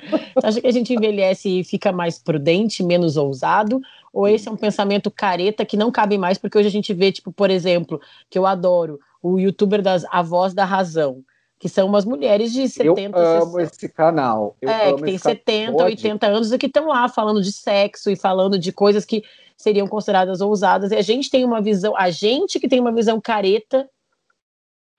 [0.43, 3.81] acha que a gente envelhece e fica mais prudente, menos ousado?
[4.13, 6.39] Ou esse é um pensamento careta que não cabe mais?
[6.39, 10.23] Porque hoje a gente vê, tipo, por exemplo, que eu adoro, o youtuber das A
[10.23, 11.23] Voz da Razão
[11.59, 14.57] que são umas mulheres de 70, Eu amo 60, esse canal.
[14.61, 15.87] Eu é, que tem 70, canal.
[15.87, 19.23] 80 anos e que estão lá falando de sexo e falando de coisas que
[19.57, 20.93] seriam consideradas ousadas.
[20.93, 23.89] E a gente tem uma visão, a gente que tem uma visão careta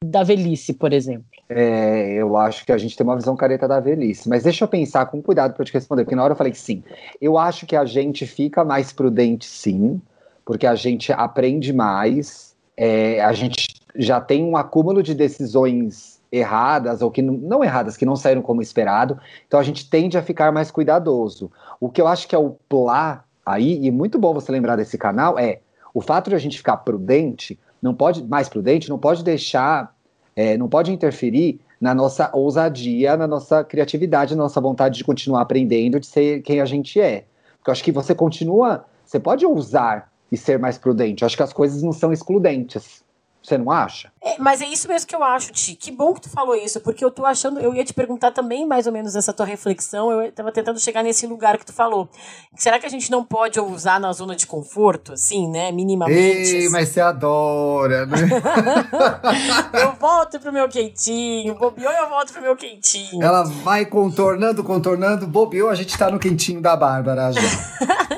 [0.03, 1.25] da velhice, por exemplo.
[1.49, 4.29] É, eu acho que a gente tem uma visão careta da velhice.
[4.29, 6.59] Mas deixa eu pensar com cuidado para te responder, porque na hora eu falei que
[6.59, 6.83] sim.
[7.21, 10.01] Eu acho que a gente fica mais prudente, sim,
[10.45, 17.01] porque a gente aprende mais, é, a gente já tem um acúmulo de decisões erradas
[17.01, 19.19] ou que não erradas, que não saíram como esperado.
[19.47, 21.51] Então a gente tende a ficar mais cuidadoso.
[21.79, 24.97] O que eu acho que é o plá aí, e muito bom você lembrar desse
[24.97, 25.61] canal, é
[25.93, 29.95] o fato de a gente ficar prudente, não pode mais prudente, não pode deixar,
[30.35, 35.41] é, não pode interferir na nossa ousadia, na nossa criatividade, na nossa vontade de continuar
[35.41, 37.25] aprendendo, de ser quem a gente é.
[37.57, 41.23] Porque eu acho que você continua, você pode ousar e ser mais prudente.
[41.23, 43.03] Eu acho que as coisas não são excludentes.
[43.47, 44.11] Você não acha?
[44.21, 45.73] É, mas é isso mesmo que eu acho, Ti.
[45.73, 48.67] Que bom que tu falou isso, porque eu tô achando, eu ia te perguntar também
[48.67, 52.09] mais ou menos essa tua reflexão, eu tava tentando chegar nesse lugar que tu falou.
[52.57, 56.19] Será que a gente não pode usar na zona de conforto, assim, né, minimamente?
[56.19, 56.69] Ei, assim?
[56.69, 58.17] mas você adora, né?
[59.81, 63.23] eu volto pro meu quentinho, bobeou eu volto pro meu quentinho.
[63.23, 67.39] Ela vai contornando, contornando, bobeou, a gente tá no quentinho da Bárbara já.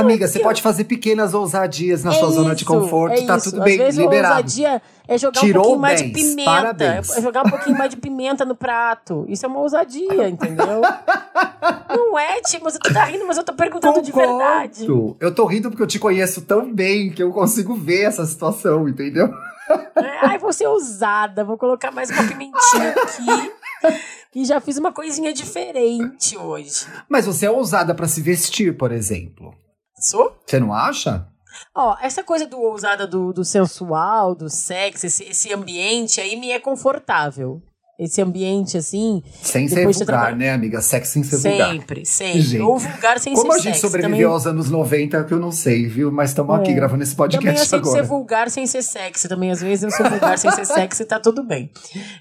[0.00, 3.36] Amiga, você pode fazer pequenas ousadias na é sua isso, zona de conforto, é tá
[3.36, 3.50] isso.
[3.50, 4.34] tudo Às bem, vezes liberado.
[4.36, 6.50] ousadia é jogar Tirou um pouquinho mais de pimenta.
[6.50, 7.16] Parabéns.
[7.16, 9.24] É jogar um pouquinho mais de pimenta no prato.
[9.28, 10.80] Isso é uma ousadia, entendeu?
[11.88, 14.06] Não é, Tio, você tá rindo, mas eu tô perguntando Concordo.
[14.06, 14.86] de verdade.
[15.20, 18.88] Eu tô rindo porque eu te conheço tão bem que eu consigo ver essa situação,
[18.88, 19.32] entendeu?
[19.96, 23.52] É, ai, vou ser ousada, vou colocar mais uma pimentinha aqui.
[24.34, 26.86] E já fiz uma coisinha diferente hoje.
[27.08, 29.54] Mas você é ousada para se vestir, por exemplo.
[29.98, 30.36] Sou?
[30.46, 31.26] Você não acha?
[31.74, 36.50] Ó, essa coisa do ousada do, do sensual, do sexo, esse, esse ambiente aí me
[36.50, 37.62] é confortável
[37.98, 39.22] esse ambiente assim.
[39.42, 40.80] Sem ser vulgar, né, amiga?
[40.80, 41.74] Sexo sem ser sempre, vulgar.
[41.76, 42.60] Sempre, sempre.
[42.60, 43.52] Ou vulgar sem Como ser sexo.
[43.52, 44.24] Como a gente sobreviveu também...
[44.24, 46.12] aos anos 90, que eu não sei, viu?
[46.12, 46.60] Mas estamos é.
[46.60, 48.02] aqui gravando esse podcast também eu agora.
[48.02, 49.28] ser vulgar sem ser sexy.
[49.28, 51.70] Também, às vezes, eu sou vulgar sem ser sexy e tá tudo bem.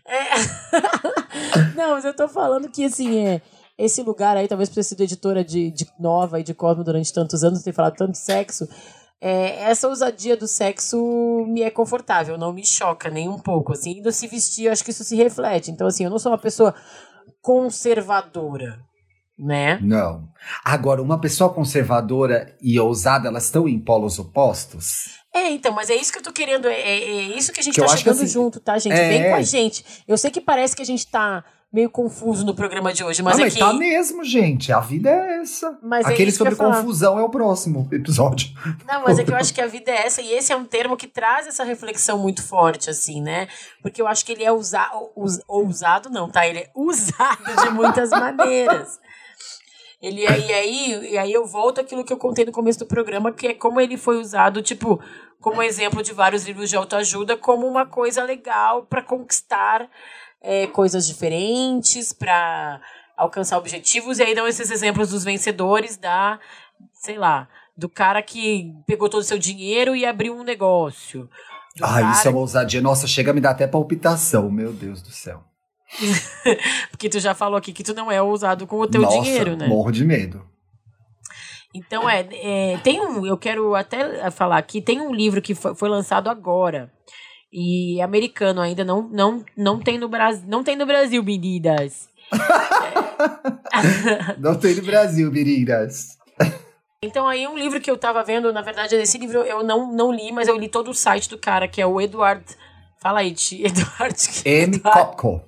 [0.06, 1.76] É...
[1.76, 3.42] não, mas eu tô falando que, assim, é
[3.78, 7.14] esse lugar aí, talvez por ter sido editora de, de Nova e de Cosmo durante
[7.14, 8.68] tantos anos, ter falado tanto de sexo,
[9.22, 10.98] é, essa ousadia do sexo
[11.48, 14.84] me é confortável, não me choca nem um pouco, assim, ainda se vestir, eu acho
[14.84, 15.72] que isso se reflete.
[15.72, 16.76] Então, assim, eu não sou uma pessoa
[17.42, 18.80] conservadora,
[19.38, 19.80] né?
[19.82, 20.28] Não.
[20.64, 25.20] Agora, uma pessoa conservadora e ousada, elas estão em polos opostos?
[25.34, 27.64] É, então, mas é isso que eu tô querendo, é, é, é isso que a
[27.64, 28.94] gente que tá chegando assim, junto, tá, gente?
[28.94, 29.10] É...
[29.10, 30.04] Vem com a gente.
[30.08, 31.44] Eu sei que parece que a gente tá
[31.76, 33.60] meio confuso no programa de hoje, mas é mas que...
[33.60, 34.72] tá mesmo, gente.
[34.72, 35.78] A vida é essa.
[35.84, 38.48] Mas é Aquele é sobre confusão é o próximo episódio.
[38.88, 40.64] Não, mas é que eu acho que a vida é essa, e esse é um
[40.64, 43.50] termo que traz essa reflexão muito forte, assim, né?
[43.82, 46.48] Porque eu acho que ele é usa, us, ousado, não, tá?
[46.48, 48.98] Ele é usado de muitas maneiras.
[50.02, 52.86] Ele é, e aí, e aí eu volto àquilo que eu contei no começo do
[52.86, 55.02] programa, que é como ele foi usado, tipo,
[55.46, 59.88] como exemplo de vários livros de autoajuda, como uma coisa legal para conquistar
[60.42, 62.82] é, coisas diferentes para
[63.16, 64.18] alcançar objetivos.
[64.18, 66.40] E aí dão esses exemplos dos vencedores da,
[66.94, 71.30] sei lá, do cara que pegou todo o seu dinheiro e abriu um negócio.
[71.80, 72.82] Ah, isso é uma ousadia.
[72.82, 75.44] Nossa, chega a me dar até palpitação, meu Deus do céu.
[76.90, 79.56] Porque tu já falou aqui que tu não é ousado com o teu Nossa, dinheiro,
[79.56, 79.68] né?
[79.68, 80.55] Morro de medo.
[81.76, 85.76] Então, é, é, tem um, eu quero até falar aqui, tem um livro que foi,
[85.76, 86.90] foi lançado agora,
[87.52, 92.08] e é americano ainda, não, não, não tem no Brasil, não tem no Brasil, meninas.
[94.40, 96.18] não tem no Brasil, meninas.
[97.02, 100.14] Então aí um livro que eu tava vendo, na verdade, esse livro eu não, não
[100.14, 102.46] li, mas eu li todo o site do cara, que é o Edward.
[103.02, 103.36] Fala aí.
[103.52, 104.16] Edward.
[104.46, 104.80] M.
[104.80, 105.44] Kopko.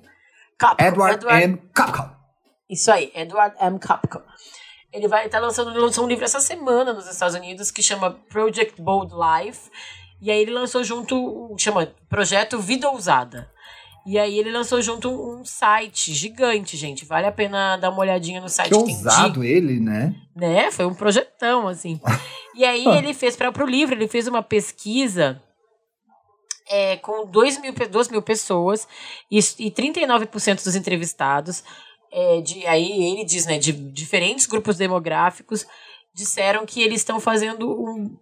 [0.78, 1.56] Edward, Edward M.
[1.74, 2.18] Kopko.
[2.70, 3.80] Isso aí, Edward M.
[3.80, 4.22] Kopko.
[4.92, 8.12] Ele vai estar tá lançando, lançou um livro essa semana nos Estados Unidos que chama
[8.30, 9.70] Project Bold Life.
[10.20, 13.50] E aí ele lançou junto, chama Projeto Vida Ousada.
[14.06, 17.04] E aí ele lançou junto um site gigante, gente.
[17.04, 18.70] Vale a pena dar uma olhadinha no site.
[18.70, 20.14] Que ousado ele, né?
[20.34, 20.70] Né?
[20.70, 22.00] Foi um projetão, assim.
[22.54, 25.42] e aí ele fez, para o livro, ele fez uma pesquisa
[26.68, 28.88] é, com 2 mil, 2 mil pessoas
[29.30, 31.62] e, e 39% dos entrevistados.
[32.10, 35.66] É, de, aí ele diz, né, de diferentes grupos demográficos,
[36.14, 38.18] disseram que eles estão fazendo um,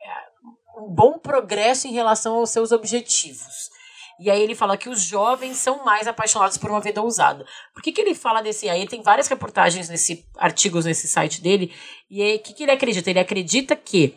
[0.00, 3.70] é, um bom progresso em relação aos seus objetivos.
[4.18, 7.44] E aí ele fala que os jovens são mais apaixonados por uma vida ousada.
[7.74, 8.68] Por que, que ele fala desse?
[8.68, 11.74] Aí tem várias reportagens nesse artigos nesse site dele.
[12.10, 13.10] E o que, que ele acredita?
[13.10, 14.14] Ele acredita que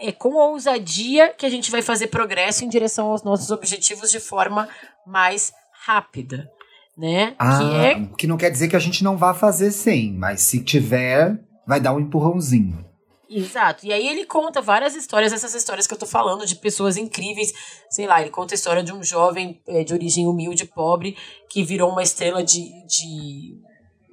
[0.00, 4.10] é com a ousadia que a gente vai fazer progresso em direção aos nossos objetivos
[4.10, 4.68] de forma
[5.06, 5.52] mais
[5.84, 6.50] rápida.
[6.96, 7.34] Né?
[7.38, 8.08] Ah, que, é...
[8.18, 11.80] que não quer dizer que a gente não vá fazer sem, mas se tiver, vai
[11.80, 12.84] dar um empurrãozinho.
[13.28, 13.84] Exato.
[13.84, 17.52] E aí ele conta várias histórias, essas histórias que eu tô falando, de pessoas incríveis.
[17.90, 21.16] Sei lá, ele conta a história de um jovem é, de origem humilde, pobre,
[21.48, 23.58] que virou uma estrela de, de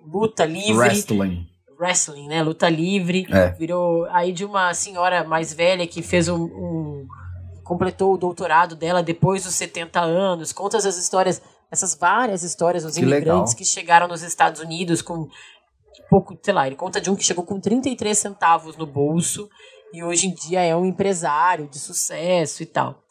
[0.06, 0.78] luta livre.
[0.78, 1.48] Wrestling.
[1.80, 2.41] Wrestling, né?
[2.41, 3.28] Luta livre.
[3.30, 3.50] É.
[3.52, 7.08] Virou aí de uma senhora mais velha que fez um, um.
[7.63, 10.52] completou o doutorado dela depois dos 70 anos.
[10.52, 11.41] Conta essas histórias
[11.72, 13.56] essas várias histórias dos que imigrantes legal.
[13.56, 15.30] que chegaram nos Estados Unidos com
[16.10, 19.50] pouco, sei lá, ele conta de um que chegou com 33 centavos no bolso
[19.94, 23.02] e hoje em dia é um empresário de sucesso e tal.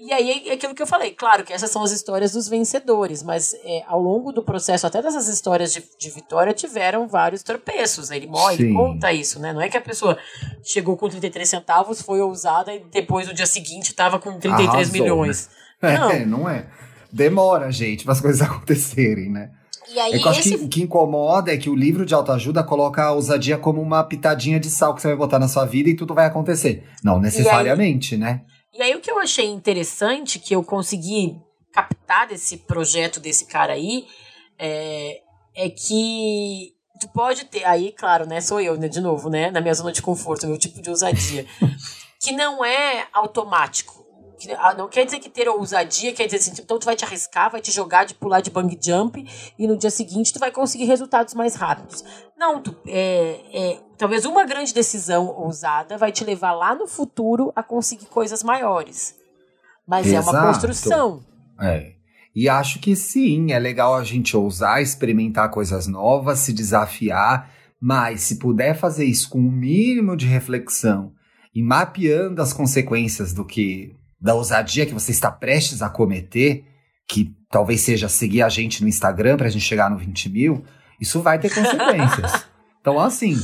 [0.00, 3.22] E aí é aquilo que eu falei, claro que essas são as histórias dos vencedores,
[3.22, 8.10] mas é, ao longo do processo, até dessas histórias de, de vitória, tiveram vários tropeços.
[8.10, 9.52] Ele, morre, ele conta isso, né?
[9.52, 10.18] Não é que a pessoa
[10.64, 14.92] chegou com 33 centavos, foi ousada e depois no dia seguinte estava com 33 Arrasou,
[14.92, 15.50] milhões.
[15.82, 15.98] Né?
[15.98, 16.10] Não.
[16.12, 16.64] É, não é.
[17.12, 19.50] Demora, gente, para as coisas acontecerem, né?
[19.88, 22.62] E aí, é eu acho que o que incomoda é que o livro de autoajuda
[22.62, 25.90] coloca a ousadia como uma pitadinha de sal que você vai botar na sua vida
[25.90, 26.84] e tudo vai acontecer.
[27.04, 28.42] Não necessariamente, e aí, né?
[28.72, 31.36] E aí o que eu achei interessante, que eu consegui
[31.72, 34.06] captar desse projeto desse cara aí,
[34.58, 35.20] é,
[35.54, 39.60] é que tu pode ter, aí, claro, né, sou eu, né, de novo, né, na
[39.60, 41.44] minha zona de conforto, meu tipo de ousadia,
[42.20, 44.01] que não é automático.
[44.58, 47.50] Ah, não quer dizer que ter ousadia quer dizer assim, então tu vai te arriscar,
[47.50, 49.24] vai te jogar de pular de bang jump
[49.58, 52.04] e no dia seguinte tu vai conseguir resultados mais rápidos.
[52.36, 57.52] Não, tu, é, é, talvez uma grande decisão ousada vai te levar lá no futuro
[57.54, 59.14] a conseguir coisas maiores.
[59.86, 60.28] Mas Exato.
[60.28, 61.24] é uma construção.
[61.60, 61.92] É.
[62.34, 67.50] E acho que sim, é legal a gente ousar, experimentar coisas novas, se desafiar,
[67.80, 71.12] mas se puder fazer isso com o um mínimo de reflexão
[71.54, 76.64] e mapeando as consequências do que da ousadia que você está prestes a cometer,
[77.08, 80.64] que talvez seja seguir a gente no Instagram para a gente chegar no 20 mil,
[81.00, 82.46] isso vai ter consequências.
[82.80, 83.36] então, assim,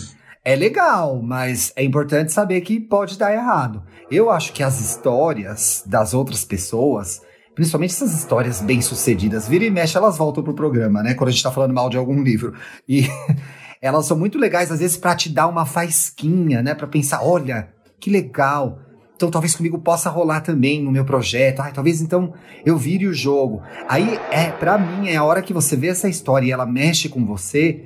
[0.44, 3.82] é legal, mas é importante saber que pode dar errado.
[4.08, 7.20] Eu acho que as histórias das outras pessoas,
[7.56, 11.14] principalmente essas histórias bem-sucedidas, vira e mexe, elas voltam pro programa, né?
[11.14, 12.54] Quando a gente tá falando mal de algum livro.
[12.88, 13.08] E
[13.82, 16.72] elas são muito legais, às vezes, para te dar uma faisquinha, né?
[16.72, 18.78] Para pensar, olha, que legal
[19.18, 21.58] então talvez comigo possa rolar também no meu projeto.
[21.58, 22.32] Ai, talvez então
[22.64, 23.60] eu vire o jogo.
[23.88, 27.08] Aí é, para mim é a hora que você vê essa história e ela mexe
[27.08, 27.82] com você,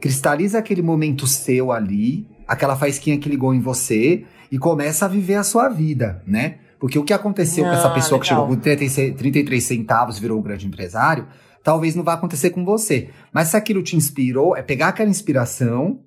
[0.00, 5.36] cristaliza aquele momento seu ali, aquela faísquinha que ligou em você e começa a viver
[5.36, 6.56] a sua vida, né?
[6.80, 8.20] Porque o que aconteceu ah, com essa ah, pessoa legal.
[8.20, 11.28] que chegou com 36, 33 centavos e virou um grande empresário,
[11.62, 13.08] talvez não vá acontecer com você.
[13.32, 16.00] Mas se aquilo te inspirou, é pegar aquela inspiração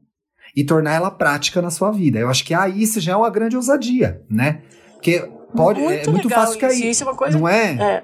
[0.56, 2.18] e tornar ela prática na sua vida.
[2.18, 4.62] Eu acho que aí isso já é uma grande ousadia, né?
[4.94, 6.90] Porque pode, muito é muito fácil cair.
[6.90, 7.74] Isso é uma coisa, não é?
[7.74, 8.04] é?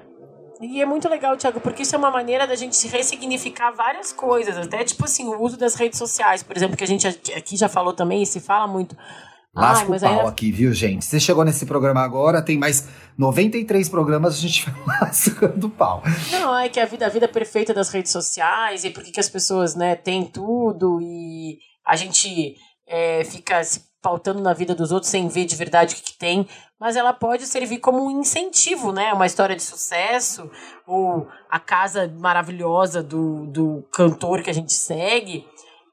[0.60, 4.56] E é muito legal, Thiago, porque isso é uma maneira da gente ressignificar várias coisas.
[4.56, 7.68] Até, tipo assim, o uso das redes sociais, por exemplo, que a gente aqui já
[7.68, 8.96] falou também, e se fala muito.
[9.54, 11.04] Lasca o pau aqui, viu, gente?
[11.04, 12.88] Você chegou nesse programa agora, tem mais
[13.18, 16.02] 93 programas, a gente vai lascando o pau.
[16.30, 19.28] Não, é que a vida, a vida perfeita das redes sociais, e por que as
[19.28, 25.10] pessoas, né, têm tudo, e a gente é, fica se pautando na vida dos outros
[25.10, 28.90] sem ver de verdade o que, que, tem, mas ela pode servir como um incentivo,
[28.92, 29.12] né?
[29.12, 30.50] Uma história de sucesso,
[30.86, 35.46] ou a casa maravilhosa do, do cantor que a gente segue.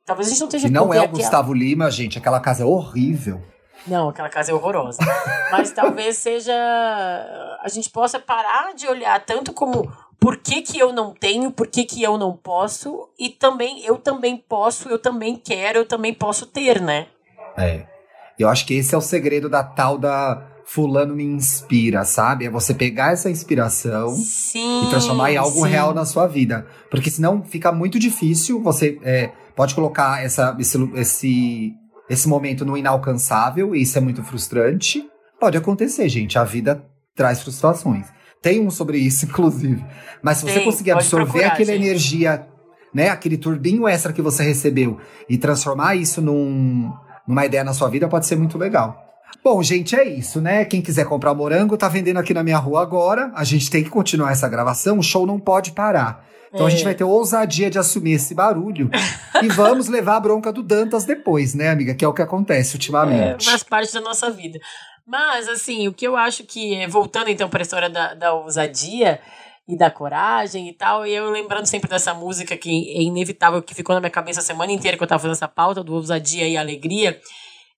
[0.05, 2.17] Talvez a gente não esteja E não é o aquela- Gustavo Lima, gente.
[2.17, 3.39] Aquela casa é horrível.
[3.85, 4.97] Não, aquela casa é horrorosa.
[5.51, 6.51] Mas talvez seja.
[7.61, 9.87] A gente possa parar de olhar tanto como
[10.19, 13.97] por que, que eu não tenho, por que, que eu não posso, e também eu
[13.97, 17.07] também posso, eu também quero, eu também posso ter, né?
[17.57, 17.85] É.
[18.37, 22.45] Eu acho que esse é o segredo da tal da fulano me inspira, sabe?
[22.45, 24.85] É você pegar essa inspiração Sim.
[24.85, 25.67] e transformar em algo sim.
[25.67, 26.67] real na sua vida.
[26.91, 28.61] Porque senão fica muito difícil.
[28.61, 31.73] Você é, pode colocar essa, esse, esse,
[32.07, 35.09] esse momento no inalcançável, e isso é muito frustrante.
[35.39, 36.37] Pode acontecer, gente.
[36.37, 38.05] A vida traz frustrações.
[38.41, 39.83] Tem um sobre isso, inclusive.
[40.21, 41.85] Mas se você Tem, conseguir absorver procurar, aquela gente.
[41.85, 42.47] energia,
[42.93, 43.09] né?
[43.09, 44.97] Aquele turbinho extra que você recebeu
[45.29, 46.91] e transformar isso num,
[47.27, 49.05] numa ideia na sua vida, pode ser muito legal.
[49.43, 50.65] Bom, gente, é isso, né?
[50.65, 53.31] Quem quiser comprar morango, tá vendendo aqui na minha rua agora.
[53.35, 56.25] A gente tem que continuar essa gravação, o show não pode parar.
[56.51, 56.71] Então a É.
[56.71, 58.89] gente vai ter ousadia de assumir esse barulho
[59.43, 61.93] e vamos levar a bronca do Dantas depois, né, amiga?
[61.93, 63.45] Que é o que acontece É, ultimamente.
[63.45, 64.57] faz parte da nossa vida.
[65.09, 68.31] Mas, assim, o que eu acho que, é, voltando então para a história da, da
[68.31, 69.19] ousadia
[69.67, 73.73] e da coragem e tal, e eu lembrando sempre dessa música que é inevitável, que
[73.73, 76.47] ficou na minha cabeça a semana inteira que eu tava fazendo essa pauta do ousadia
[76.47, 77.19] e alegria.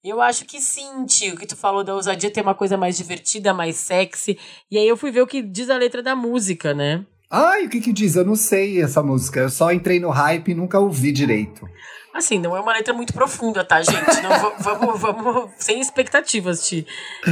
[0.03, 3.53] Eu acho que sim, tio, que tu falou da ousadia ter uma coisa mais divertida,
[3.53, 4.37] mais sexy.
[4.69, 7.05] E aí eu fui ver o que diz a letra da música, né?
[7.29, 8.17] Ai, o que que diz?
[8.17, 9.39] Eu não sei essa música.
[9.39, 11.65] Eu só entrei no hype e nunca ouvi direito.
[12.13, 14.21] Assim, não é uma letra muito profunda, tá, gente?
[14.21, 16.85] Não, va- vamos, vamos, sem expectativas, Ti.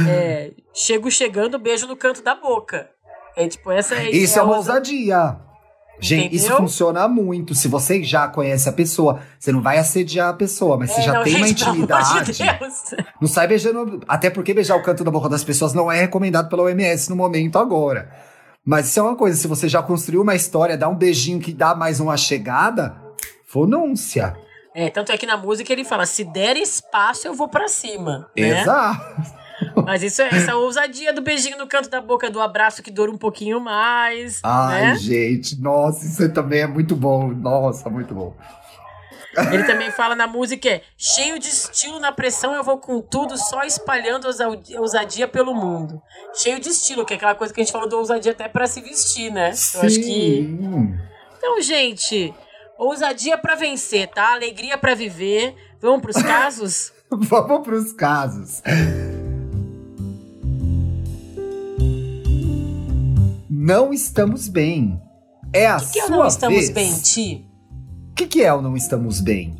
[0.08, 2.88] É, chego chegando, beijo no canto da boca.
[3.36, 5.36] É tipo, essa é Isso é, uma ousa- ousadia.
[6.02, 6.62] Gente, isso Entendeu?
[6.62, 7.54] funciona muito.
[7.54, 11.04] Se você já conhece a pessoa, você não vai assediar a pessoa, mas você É,
[11.04, 12.32] já não, tem uma gente, de intimidade.
[12.32, 12.94] Deus.
[13.20, 14.00] Não sai beijando.
[14.08, 17.16] Até porque beijar o canto da boca das pessoas não é recomendado pela OMS no
[17.16, 18.10] momento agora.
[18.64, 21.52] Mas isso é uma coisa, se você já construiu uma história, dá um beijinho que
[21.52, 22.96] dá mais uma chegada,
[23.46, 24.34] fonúncia.
[24.80, 28.30] É, tanto é que na música ele fala: se der espaço, eu vou pra cima.
[28.36, 28.60] Né?
[28.60, 29.40] Exato.
[29.84, 33.10] Mas isso é essa ousadia do beijinho no canto da boca, do abraço que dura
[33.10, 34.40] um pouquinho mais.
[34.42, 34.94] Ai, né?
[34.96, 37.28] gente, nossa, isso também é muito bom.
[37.28, 38.34] Nossa, muito bom.
[39.52, 43.36] Ele também fala na música: é, cheio de estilo na pressão, eu vou com tudo,
[43.36, 46.00] só espalhando ousa- ousadia pelo mundo.
[46.34, 48.66] Cheio de estilo, que é aquela coisa que a gente falou do ousadia até pra
[48.66, 49.50] se vestir, né?
[49.74, 50.02] Eu acho que.
[50.02, 50.98] Sim.
[51.38, 52.34] Então, gente,
[52.84, 54.32] ousadia pra vencer, tá?
[54.32, 55.54] Alegria pra viver.
[55.80, 56.92] Vamos pros casos?
[57.10, 58.62] Vamos pros casos.
[63.48, 65.00] Não estamos bem.
[65.52, 66.70] É a que sua não estamos vez.
[66.70, 67.46] bem, Ti?
[68.12, 69.56] O que, que é o não estamos bem?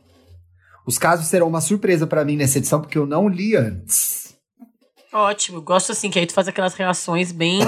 [0.87, 4.35] Os casos serão uma surpresa para mim nessa edição, porque eu não li antes.
[5.13, 7.59] Ótimo, gosto assim, que aí tu faz aquelas reações bem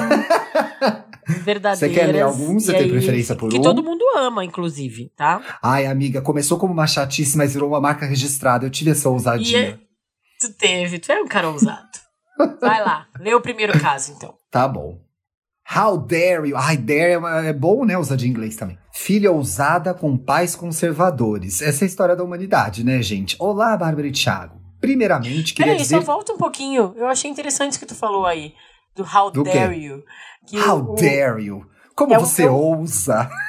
[1.28, 1.80] verdadeiras.
[1.80, 2.60] Você quer ler algum?
[2.60, 3.62] Você e tem aí- preferência por que um?
[3.62, 5.42] todo mundo ama, inclusive, tá?
[5.62, 8.66] Ai, amiga, começou como uma chatice, mas virou uma marca registrada.
[8.66, 9.60] Eu tive essa E ousadia.
[9.70, 9.78] é-
[10.40, 11.88] tu teve, tu é um cara ousado.
[12.62, 14.34] Vai lá, lê o primeiro caso, então.
[14.52, 15.00] Tá bom.
[15.76, 16.56] How dare you?
[16.56, 17.98] Ai, dare é, é bom, né?
[17.98, 18.78] Usar de inglês também.
[18.94, 21.62] Filha ousada com pais conservadores.
[21.62, 23.36] Essa é a história da humanidade, né, gente?
[23.38, 24.56] Olá, Bárbara e Thiago.
[24.80, 25.96] Primeiramente, queria Peraí, dizer...
[25.98, 26.94] só volta um pouquinho.
[26.96, 28.54] Eu achei interessante isso que tu falou aí.
[28.98, 29.52] Do How Do quê?
[29.54, 30.04] Dare You.
[30.46, 31.66] Que How o- dare you?
[31.96, 33.30] Como É você um- ousa?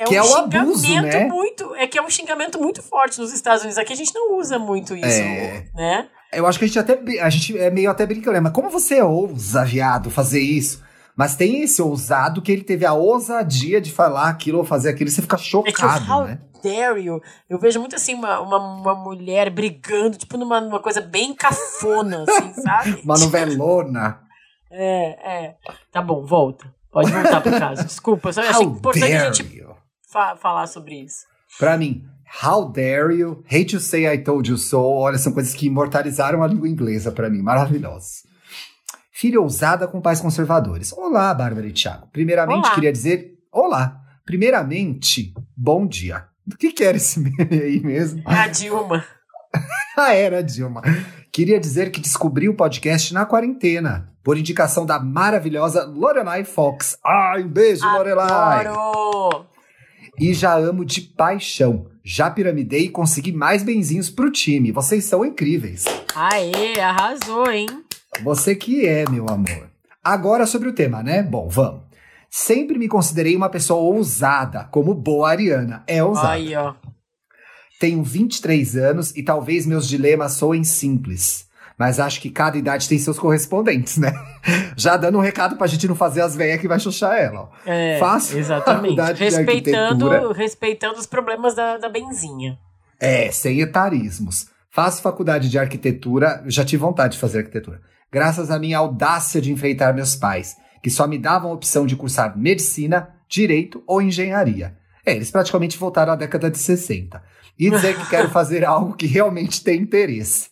[0.00, 1.24] É que um é o abuso, xingamento né?
[1.28, 1.72] muito.
[1.76, 3.78] É que é um xingamento muito forte nos Estados Unidos.
[3.78, 5.66] Aqui a gente não usa muito isso, É.
[5.72, 6.08] né?
[6.32, 8.40] Eu acho que a gente até a gente é meio até brincando, né?
[8.40, 10.82] mas como você ousa, viado, fazer isso?
[11.16, 15.10] Mas tem esse ousado que ele teve a ousadia de falar aquilo ou fazer aquilo,
[15.10, 16.40] você fica É que o chocado, How né?
[16.60, 21.00] Dare You, eu vejo muito assim uma, uma, uma mulher brigando, tipo numa, numa coisa
[21.00, 23.00] bem cafona, assim, sabe?
[23.04, 24.20] Uma novelona.
[24.70, 25.54] É, é.
[25.92, 26.72] Tá bom, volta.
[26.90, 27.84] Pode voltar pro caso.
[27.86, 29.64] Desculpa, só achei How importante a gente
[30.10, 31.26] fa- falar sobre isso.
[31.58, 32.04] Pra mim,
[32.44, 33.42] how dare you?
[33.46, 34.80] Hate to say I told you so.
[34.80, 37.40] Olha, são coisas que imortalizaram a língua inglesa pra mim.
[37.42, 38.22] Maravilhosas.
[39.12, 40.92] Filha ousada com pais conservadores.
[40.92, 42.06] Olá, Bárbara e Thiago.
[42.12, 42.74] Primeiramente, Olá.
[42.74, 43.32] queria dizer...
[43.52, 44.00] Olá.
[44.24, 46.26] Primeiramente, bom dia.
[46.46, 48.22] O que que era esse meme aí mesmo?
[48.26, 49.04] A Dilma.
[49.96, 50.80] Ah, era, Dilma.
[51.32, 56.98] Queria dizer que descobri o podcast na quarentena, por indicação da maravilhosa Lorelai Fox.
[57.02, 58.66] Ai, um beijo, Lorelai!
[58.66, 59.46] Adoro!
[60.20, 61.86] E já amo de paixão.
[62.04, 64.70] Já piramidei e consegui mais benzinhos pro time.
[64.70, 65.86] Vocês são incríveis.
[66.14, 67.68] Aê, arrasou, hein?
[68.22, 69.70] Você que é, meu amor.
[70.04, 71.22] Agora sobre o tema, né?
[71.22, 71.84] Bom, vamos.
[72.28, 75.84] Sempre me considerei uma pessoa ousada, como boa Ariana.
[75.86, 76.32] É ousada.
[76.32, 76.74] Aí, ó.
[77.80, 81.47] Tenho 23 anos e talvez meus dilemas soem simples.
[81.78, 84.12] Mas acho que cada idade tem seus correspondentes, né?
[84.76, 87.42] Já dando um recado pra gente não fazer as velhas que vai chuchar ela.
[87.42, 87.48] ó.
[87.64, 88.96] É, Faço exatamente.
[88.96, 90.32] faculdade de Respeitando, arquitetura.
[90.36, 92.58] respeitando os problemas da, da benzinha.
[92.98, 94.48] É, sem etarismos.
[94.70, 97.80] Faço faculdade de arquitetura, já tive vontade de fazer arquitetura.
[98.10, 101.94] Graças à minha audácia de enfrentar meus pais, que só me davam a opção de
[101.94, 104.76] cursar medicina, direito ou engenharia.
[105.06, 107.22] É, eles praticamente voltaram à década de 60.
[107.58, 110.48] E dizer que quero fazer algo que realmente tem interesse.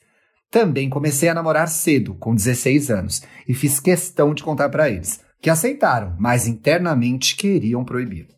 [0.57, 5.21] Também comecei a namorar cedo, com 16 anos, e fiz questão de contar pra eles,
[5.39, 8.29] que aceitaram, mas internamente queriam proibir.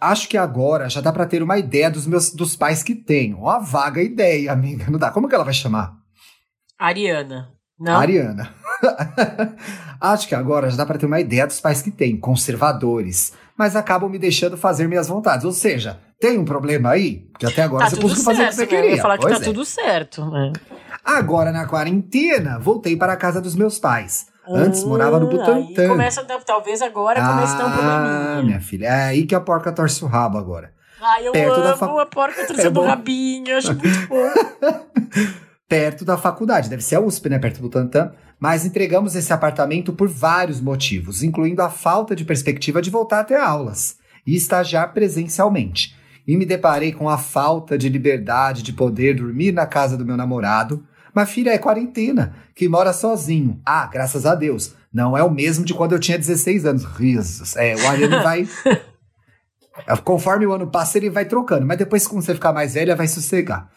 [0.00, 3.38] Acho que agora já dá pra ter uma ideia dos meus dos pais que tenho.
[3.38, 4.90] Uma vaga ideia, amiga.
[4.90, 5.12] Não dá.
[5.12, 5.94] Como que ela vai chamar?
[6.76, 7.52] Ariana.
[7.78, 7.96] Não?
[7.96, 8.52] Ariana.
[10.00, 13.76] Acho que agora já dá pra ter uma ideia dos pais que têm, conservadores, mas
[13.76, 15.44] acabam me deixando fazer minhas vontades.
[15.44, 17.26] Ou seja, tem um problema aí?
[17.32, 18.64] Porque até agora Tá você conseguiu fazer o que você né?
[18.64, 18.96] Eu queria.
[18.96, 19.44] ia falar que Pois tá é.
[19.44, 20.24] tudo certo.
[20.30, 20.52] Né?
[21.04, 24.26] Agora na quarentena, voltei para a casa dos meus pais.
[24.48, 25.88] Antes morava no Ah, Butantã.
[25.88, 28.42] Começa, talvez agora comece a dar um Ah, probleminha.
[28.42, 30.72] minha filha, é aí que a porca torce o rabo agora.
[31.00, 34.30] Ai, eu perto amo da fa- a porca torcendo É o rabinho, acho muito bom.
[35.68, 37.38] Perto da faculdade, deve ser a USP, né?
[37.38, 38.12] Perto do Butantã.
[38.40, 43.24] Mas entregamos esse apartamento por vários motivos, incluindo a falta de perspectiva de voltar a
[43.24, 43.96] ter aulas
[44.26, 45.94] e estagiar presencialmente.
[46.26, 50.16] E me deparei com a falta de liberdade de poder dormir na casa do meu
[50.16, 50.84] namorado.
[51.14, 53.60] Mas filha, é quarentena, que mora sozinho.
[53.64, 54.74] Ah, graças a Deus.
[54.92, 56.84] Não é o mesmo de quando eu tinha 16 anos.
[56.84, 57.56] Risos.
[57.56, 58.48] É, o Ariane vai.
[60.04, 63.08] Conforme o ano passa, ele vai trocando, mas depois, quando você ficar mais velha, vai
[63.08, 63.70] sossegar.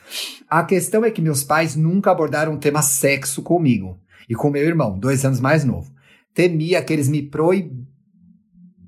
[0.49, 4.63] A questão é que meus pais nunca abordaram o tema sexo comigo e com meu
[4.63, 5.91] irmão, dois anos mais novo.
[6.33, 7.71] Temia que eles me proib...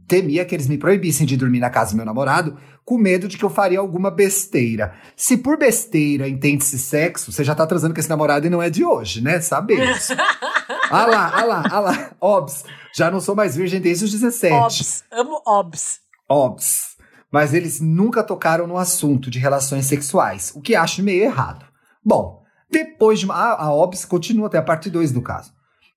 [0.07, 3.37] Temia que eles me proibissem de dormir na casa do meu namorado, com medo de
[3.37, 4.93] que eu faria alguma besteira.
[5.15, 8.69] Se por besteira entende-se sexo, você já tá transando com esse namorado e não é
[8.69, 9.41] de hoje, né?
[9.41, 10.09] Sabemos.
[10.91, 12.11] ah lá, ah lá, ah lá.
[12.21, 12.63] Obs,
[12.95, 14.53] já não sou mais virgem desde os 17.
[14.53, 15.99] Obs, amo obs.
[16.29, 16.95] Obs.
[17.31, 21.65] Mas eles nunca tocaram no assunto de relações sexuais, o que acho meio errado.
[22.03, 23.33] Bom, depois de uma.
[23.33, 25.51] A, a Obs continua até a parte 2 do caso.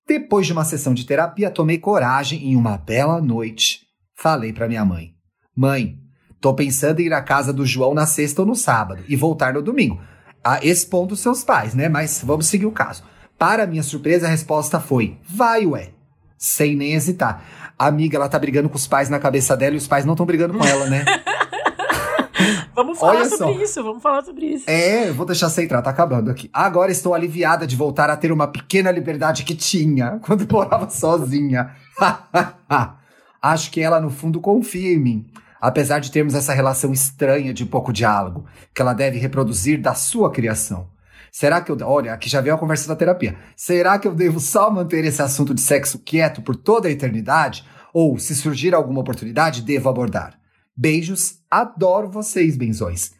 [0.07, 3.88] Depois de uma sessão de terapia, tomei coragem em uma bela noite
[4.19, 5.13] falei pra minha mãe:
[5.55, 5.97] Mãe,
[6.39, 9.53] tô pensando em ir à casa do João na sexta ou no sábado e voltar
[9.53, 9.99] no domingo.
[10.43, 11.89] Ah, expondo seus pais, né?
[11.89, 13.03] Mas vamos seguir o caso.
[13.37, 15.89] Para minha surpresa, a resposta foi: Vai, ué.
[16.37, 17.43] Sem nem hesitar.
[17.77, 20.13] A amiga, ela tá brigando com os pais na cabeça dela e os pais não
[20.13, 21.03] estão brigando com ela, né?
[22.73, 23.61] Vamos falar Olha sobre só.
[23.61, 24.63] isso, vamos falar sobre isso.
[24.69, 26.49] É, eu vou deixar você entrar, tá acabando aqui.
[26.53, 31.75] Agora estou aliviada de voltar a ter uma pequena liberdade que tinha quando morava sozinha.
[33.41, 35.25] Acho que ela, no fundo, confia em mim.
[35.61, 40.31] Apesar de termos essa relação estranha de pouco diálogo, que ela deve reproduzir da sua
[40.31, 40.87] criação.
[41.31, 41.77] Será que eu.
[41.83, 43.37] Olha, aqui já veio a conversa da terapia.
[43.55, 47.65] Será que eu devo só manter esse assunto de sexo quieto por toda a eternidade?
[47.93, 50.39] Ou, se surgir alguma oportunidade, devo abordar?
[50.75, 53.11] Beijos, adoro vocês, benzões.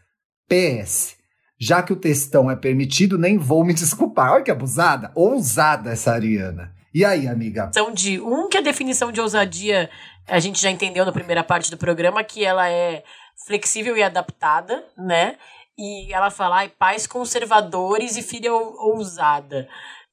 [0.48, 1.16] PS.
[1.60, 4.32] Já que o textão é permitido, nem vou me desculpar.
[4.32, 5.12] Olha que abusada.
[5.14, 6.74] Ousada essa Ariana.
[6.94, 7.70] E aí, amiga?
[7.74, 9.90] São de um que a definição de ousadia
[10.28, 13.04] a gente já entendeu na primeira parte do programa que ela é
[13.46, 15.36] flexível e adaptada, né?
[15.78, 19.68] E ela fala, ai, pais conservadores e filha ou- ousada.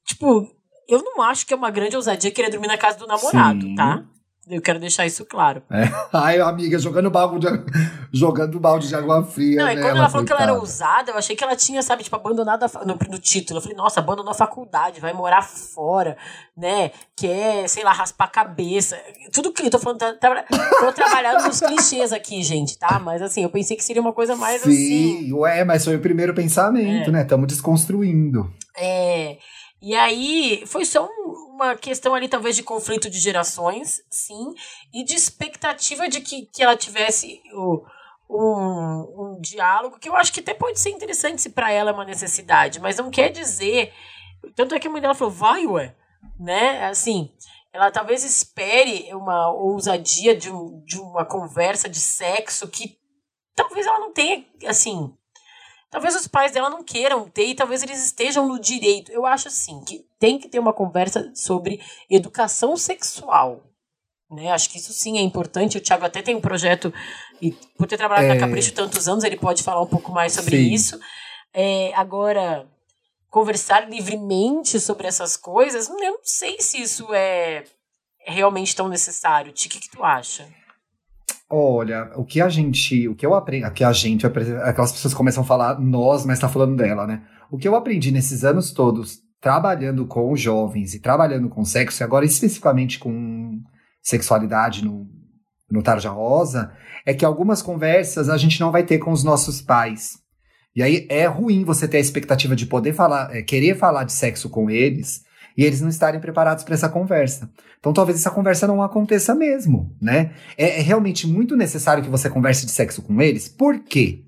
[0.05, 0.47] Tipo,
[0.87, 3.75] eu não acho que é uma grande ousadia querer dormir na casa do namorado, Sim.
[3.75, 4.03] tá?
[4.49, 5.61] Eu quero deixar isso claro.
[6.13, 7.63] Ai, amiga, jogando balde de,
[8.13, 9.57] jogando balde de água fria.
[9.63, 10.59] Não, e né, quando ela falou que ela era coitada.
[10.71, 13.57] ousada, eu achei que ela tinha, sabe, tipo, abandonado a no, no título.
[13.57, 16.15] Eu falei, nossa, abandonou a faculdade, vai morar fora,
[16.55, 16.91] né?
[17.15, 18.97] Quer, sei lá, raspar a cabeça.
[19.33, 20.45] Tudo que eu tô falando, tá, tá-
[20.79, 22.99] tô trabalhando nos clichês aqui, gente, tá?
[22.99, 24.71] Mas assim, eu pensei que seria uma coisa mais assim.
[24.71, 27.11] Sim, ué, mas foi o primeiro pensamento, É.
[27.11, 27.21] né?
[27.23, 28.49] Estamos desconstruindo.
[28.77, 29.37] É,
[29.81, 34.53] e aí, foi só um- uma questão ali, talvez, de conflito de gerações, sim,
[34.93, 37.83] e de expectativa de que, que ela tivesse o,
[38.29, 41.93] um, um diálogo, que eu acho que até pode ser interessante se para ela é
[41.93, 43.93] uma necessidade, mas não quer dizer.
[44.55, 45.95] Tanto é que a mãe dela falou, vai, ué,
[46.39, 46.85] né?
[46.85, 47.31] Assim,
[47.73, 52.97] ela talvez espere uma ousadia de, um, de uma conversa de sexo que
[53.55, 55.11] talvez ela não tenha, assim,
[55.89, 59.11] Talvez os pais dela não queiram ter e talvez eles estejam no direito.
[59.11, 61.79] Eu acho assim que tem que ter uma conversa sobre
[62.09, 63.63] educação sexual.
[64.29, 64.51] Né?
[64.51, 65.77] Acho que isso sim é importante.
[65.77, 66.93] O Thiago até tem um projeto,
[67.41, 68.33] e por ter trabalhado É.
[68.33, 70.73] na Capricho tantos anos, ele pode falar um pouco mais sobre Sim.
[70.73, 70.99] isso.
[71.53, 72.67] É, agora,
[73.29, 77.63] conversar livremente sobre essas coisas, eu não sei se isso é
[78.25, 79.51] realmente tão necessário.
[79.51, 80.45] O que, que tu acha?
[81.49, 85.43] Olha, o que a gente, o que eu aprendi, que a gente, aquelas pessoas começam
[85.43, 87.23] a falar nós, mas tá falando dela, né?
[87.49, 92.03] O que eu aprendi nesses anos todos trabalhando com jovens e trabalhando com sexo, e
[92.03, 93.61] agora especificamente com
[94.01, 95.07] sexualidade no,
[95.71, 96.73] no Tarja Rosa,
[97.05, 100.17] é que algumas conversas a gente não vai ter com os nossos pais.
[100.75, 104.11] E aí é ruim você ter a expectativa de poder falar, é, querer falar de
[104.11, 105.21] sexo com eles
[105.57, 107.49] e eles não estarem preparados para essa conversa.
[107.79, 110.31] Então talvez essa conversa não aconteça mesmo, né?
[110.55, 113.49] É, é, realmente muito necessário que você converse de sexo com eles.
[113.49, 114.23] Por quê?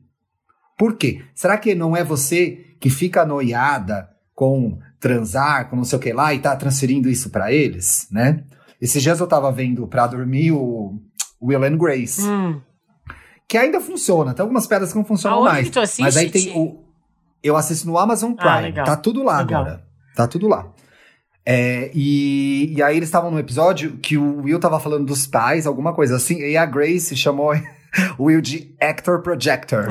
[0.78, 1.22] Por quê?
[1.36, 6.12] Será que não é você que fica anoiada com transar, com não sei o que
[6.12, 8.44] lá e tá transferindo isso para eles, né?
[8.82, 11.00] Esses dias eu tava vendo pra dormir o
[11.42, 12.22] Will and Grace.
[12.22, 12.60] Hum.
[13.48, 14.34] Que ainda funciona.
[14.34, 15.66] Tem algumas pedras que não funcionam Aonde mais.
[15.66, 16.84] que tu assiste, mas aí tem o.
[17.44, 18.80] Eu assisto no Amazon Prime.
[18.80, 19.62] Ah, tá tudo lá Legal.
[19.62, 19.84] agora.
[20.16, 20.72] Tá tudo lá.
[21.52, 25.66] É, e, e aí eles estavam num episódio que o Will tava falando dos pais,
[25.66, 27.52] alguma coisa assim, e a Grace chamou
[28.20, 29.88] o Will de Actor Projector.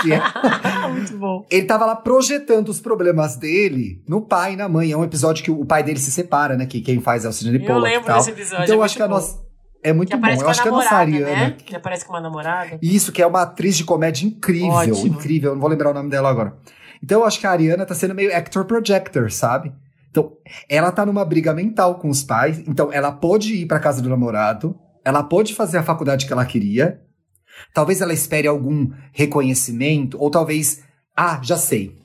[0.00, 0.20] que é,
[0.92, 1.44] Muito bom.
[1.50, 4.92] ele tava lá projetando os problemas dele no pai e na mãe.
[4.92, 6.66] É um episódio que o pai dele se separa, né?
[6.66, 8.18] Que quem faz é o Sidney Eu Pollack e lembro tal.
[8.18, 9.14] desse episódio, Então é eu acho que a bom.
[9.14, 9.42] nossa.
[9.82, 10.26] É muito bom.
[10.28, 11.34] Eu a acho que a nossa Ariana.
[11.34, 11.56] né?
[11.66, 12.78] Que aparece com uma namorada.
[12.80, 15.06] Isso, que é uma atriz de comédia incrível, Ótimo.
[15.08, 15.50] incrível.
[15.50, 16.54] Eu não vou lembrar o nome dela agora.
[17.02, 19.72] Então eu acho que a Ariana tá sendo meio actor projector, sabe?
[20.12, 20.36] Então,
[20.68, 22.58] ela tá numa briga mental com os pais.
[22.68, 24.78] Então, ela pôde ir pra casa do namorado.
[25.02, 27.00] Ela pôde fazer a faculdade que ela queria.
[27.72, 30.18] Talvez ela espere algum reconhecimento.
[30.20, 30.82] Ou talvez,
[31.16, 31.96] ah, já sei.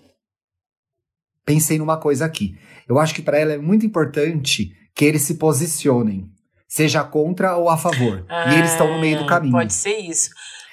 [1.45, 2.57] Pensei numa coisa aqui.
[2.87, 6.31] Eu acho que pra ela é muito importante que eles se posicionem.
[6.65, 8.25] Seja contra ou a favor.
[8.49, 9.51] e eles estão no meio do Ah, caminho.
[9.53, 10.29] Pode ser isso.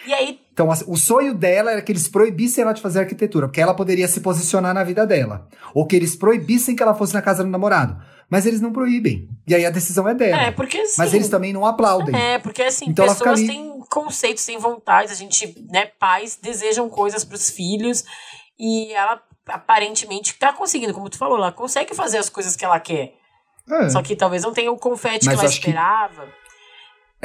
[0.06, 3.46] E aí, Então, assim, o sonho dela era que eles proibissem ela de fazer arquitetura,
[3.48, 5.48] porque ela poderia se posicionar na vida dela.
[5.74, 7.96] Ou que eles proibissem que ela fosse na casa do namorado.
[8.30, 9.28] Mas eles não proíbem.
[9.46, 10.42] E aí a decisão é dela.
[10.42, 10.94] é, porque assim.
[10.98, 12.14] Mas eles também não aplaudem.
[12.14, 17.24] É, porque assim, Então pessoas têm conceitos, têm vontades, a gente, né, pais desejam coisas
[17.24, 18.02] pros filhos
[18.58, 22.80] e ela aparentemente tá conseguindo, como tu falou, ela consegue fazer as coisas que ela
[22.80, 23.14] quer.
[23.70, 23.88] É.
[23.90, 26.28] Só que talvez não tenha o confete Mas que ela acho que- esperava.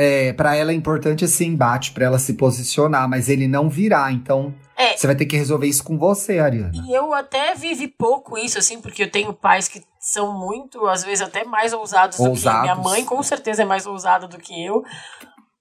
[0.02, 4.10] É, para ela é importante esse embate, pra ela se posicionar, mas ele não virá.
[4.14, 4.95] Então, É.
[4.95, 6.72] você vai ter que resolver isso com você, Ariana.
[6.74, 11.04] E eu até vivi pouco isso, assim, porque eu tenho pais que são muito, às
[11.04, 12.62] vezes, até mais ousados, do que Ousados.
[12.62, 14.86] minha mãe, com certeza é mais ousada do que eu.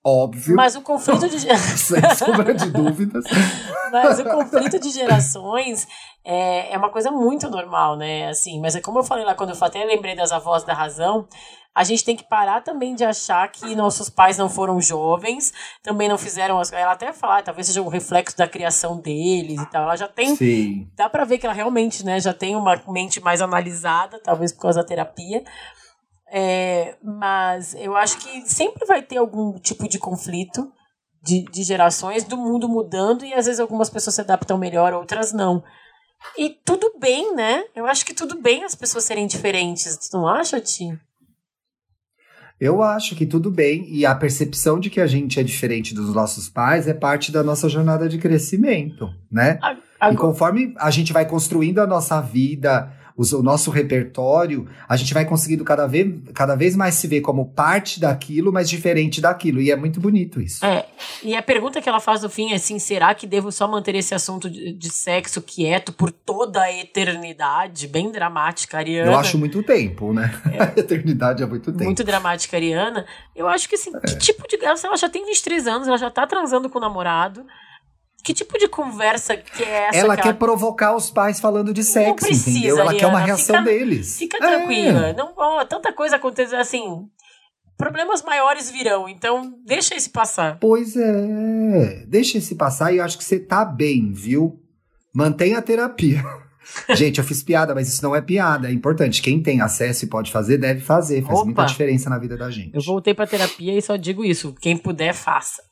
[0.05, 0.55] Óbvio.
[0.55, 1.39] Mas o conflito de.
[1.77, 3.25] Sem sombra de dúvidas.
[3.91, 5.87] Mas o conflito de gerações
[6.25, 8.29] é, é uma coisa muito normal, né?
[8.29, 11.27] Assim, mas é como eu falei lá quando eu até lembrei das avós da razão,
[11.75, 16.09] a gente tem que parar também de achar que nossos pais não foram jovens, também
[16.09, 16.73] não fizeram as.
[16.73, 19.85] Ela até fala, ah, talvez seja um reflexo da criação deles e tal.
[19.85, 20.35] Ela já tem.
[20.35, 20.91] Sim.
[20.97, 24.63] Dá pra ver que ela realmente, né, já tem uma mente mais analisada, talvez por
[24.63, 25.45] causa da terapia.
[26.31, 30.71] É, mas eu acho que sempre vai ter algum tipo de conflito
[31.23, 35.33] de, de gerações, do mundo mudando, e às vezes algumas pessoas se adaptam melhor, outras
[35.33, 35.63] não.
[36.37, 37.65] E tudo bem, né?
[37.75, 39.97] Eu acho que tudo bem as pessoas serem diferentes.
[39.97, 40.99] Tu não acha, Ti?
[42.61, 46.13] Eu acho que tudo bem, e a percepção de que a gente é diferente dos
[46.13, 49.61] nossos pais é parte da nossa jornada de crescimento, né?
[50.11, 55.13] E conforme a gente vai construindo a nossa vida, os- o nosso repertório, a gente
[55.13, 59.61] vai conseguindo cada vez, cada vez mais se ver como parte daquilo, mas diferente daquilo.
[59.61, 60.65] E é muito bonito isso.
[60.65, 60.87] É,
[61.23, 63.95] e a pergunta que ela faz no fim é assim: será que devo só manter
[63.97, 67.89] esse assunto de, de sexo quieto por toda a eternidade?
[67.89, 69.11] Bem dramática, Ariana.
[69.13, 70.33] Eu acho muito tempo, né?
[70.59, 71.85] A eternidade é muito tempo.
[71.85, 73.05] muito dramática, Ariana.
[73.35, 74.57] Eu acho que assim, que tipo de.
[74.65, 77.45] Ela já tem 23 anos, ela já tá transando com o namorado.
[78.23, 79.99] Que tipo de conversa que é essa?
[79.99, 82.79] ela que quer provocar os pais falando de sexo, precisa, entendeu?
[82.81, 84.19] Ela quer uma reação Fica- deles.
[84.19, 84.41] Fica É.
[84.41, 85.13] tranquila.
[85.15, 87.07] Não, ó, tanta coisa acontece assim.
[87.79, 90.59] Problemas maiores virão, então deixa esse passar.
[90.61, 92.05] Pois é.
[92.09, 94.61] Deixa esse passar e eu acho que você tá bem, viu?
[95.15, 96.23] Mantenha a terapia.
[96.91, 98.69] Gente, eu fiz piada, mas isso não é piada.
[98.69, 99.23] É importante.
[99.23, 101.23] Quem tem acesso e pode fazer, deve fazer.
[101.23, 101.45] Faz Opa.
[101.47, 102.75] muita diferença na vida da gente.
[102.75, 104.55] Eu voltei pra terapia e só digo isso.
[104.61, 105.63] Quem puder, faça.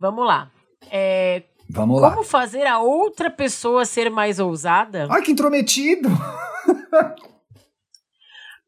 [0.00, 0.50] Vamos lá.
[0.90, 2.10] É, Vamos lá.
[2.10, 5.06] como fazer a outra pessoa ser mais ousada?
[5.10, 6.08] Ai, que intrometido!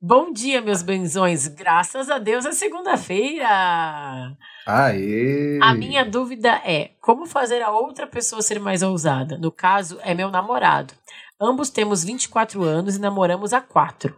[0.02, 1.46] Bom dia, meus benzões.
[1.46, 4.34] Graças a Deus é segunda-feira.
[4.66, 5.58] Aê!
[5.62, 9.36] A minha dúvida é: como fazer a outra pessoa ser mais ousada?
[9.36, 10.94] No caso, é meu namorado.
[11.38, 14.16] Ambos temos 24 anos e namoramos há 4.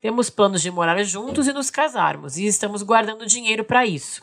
[0.00, 4.22] Temos planos de morar juntos e nos casarmos, e estamos guardando dinheiro para isso.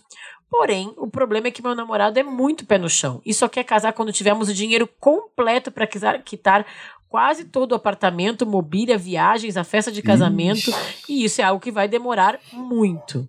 [0.49, 3.63] Porém, o problema é que meu namorado é muito pé no chão e só quer
[3.63, 6.65] casar quando tivermos o dinheiro completo para quitar
[7.09, 10.71] quase todo o apartamento, mobília, viagens, a festa de casamento,
[11.07, 13.27] e isso é algo que vai demorar muito.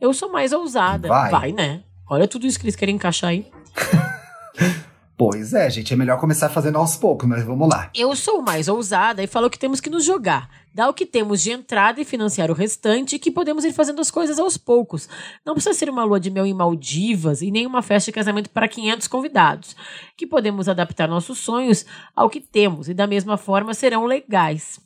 [0.00, 1.08] Eu sou mais ousada.
[1.08, 1.30] Vai.
[1.30, 1.82] vai né?
[2.08, 3.46] Olha tudo isso que eles querem encaixar aí.
[5.20, 7.90] Pois é, gente, é melhor começar fazendo aos poucos, mas vamos lá.
[7.94, 10.48] Eu sou mais ousada e falo que temos que nos jogar.
[10.72, 14.10] Dar o que temos de entrada e financiar o restante que podemos ir fazendo as
[14.10, 15.08] coisas aos poucos.
[15.44, 18.50] Não precisa ser uma lua de mel em Maldivas e nem uma festa de casamento
[18.50, 19.76] para 500 convidados.
[20.16, 24.80] Que podemos adaptar nossos sonhos ao que temos e da mesma forma serão legais.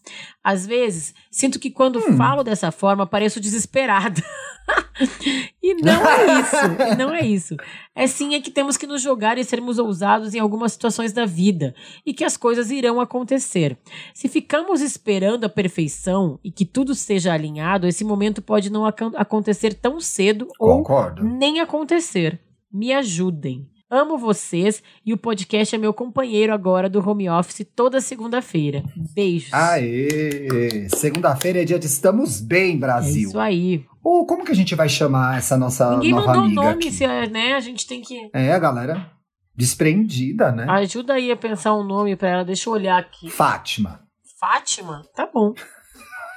[0.44, 4.22] Às vezes, sinto que quando falo dessa forma pareço desesperada.
[5.62, 7.56] e não é isso, e não é isso.
[7.94, 11.24] É sim é que temos que nos jogar e sermos ousados em algumas situações da
[11.24, 11.74] vida
[12.04, 13.78] e que as coisas irão acontecer.
[14.12, 19.12] Se ficamos esperando a perfeição e que tudo seja alinhado, esse momento pode não acon-
[19.16, 21.24] acontecer tão cedo ou Concordo.
[21.24, 22.38] nem acontecer.
[22.72, 23.66] Me ajudem.
[23.90, 28.82] Amo vocês e o podcast é meu companheiro agora do home office toda segunda-feira.
[29.14, 29.52] Beijos.
[29.52, 30.88] Aê!
[30.88, 33.28] Segunda-feira é dia de Estamos Bem, é Brasil.
[33.28, 33.84] isso aí.
[34.02, 36.90] Ou como que a gente vai chamar essa nossa Ninguém nova mandou amiga nome, aqui?
[36.90, 37.54] se é, né?
[37.54, 38.30] A gente tem que.
[38.32, 39.10] É, a galera
[39.54, 40.66] desprendida, né?
[40.68, 42.44] Ajuda aí a pensar um nome pra ela.
[42.44, 43.30] Deixa eu olhar aqui.
[43.30, 44.00] Fátima.
[44.40, 45.02] Fátima?
[45.14, 45.54] Tá bom.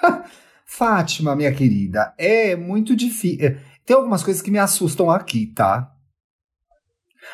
[0.66, 3.58] Fátima, minha querida, é muito difícil.
[3.86, 5.91] Tem algumas coisas que me assustam aqui, tá?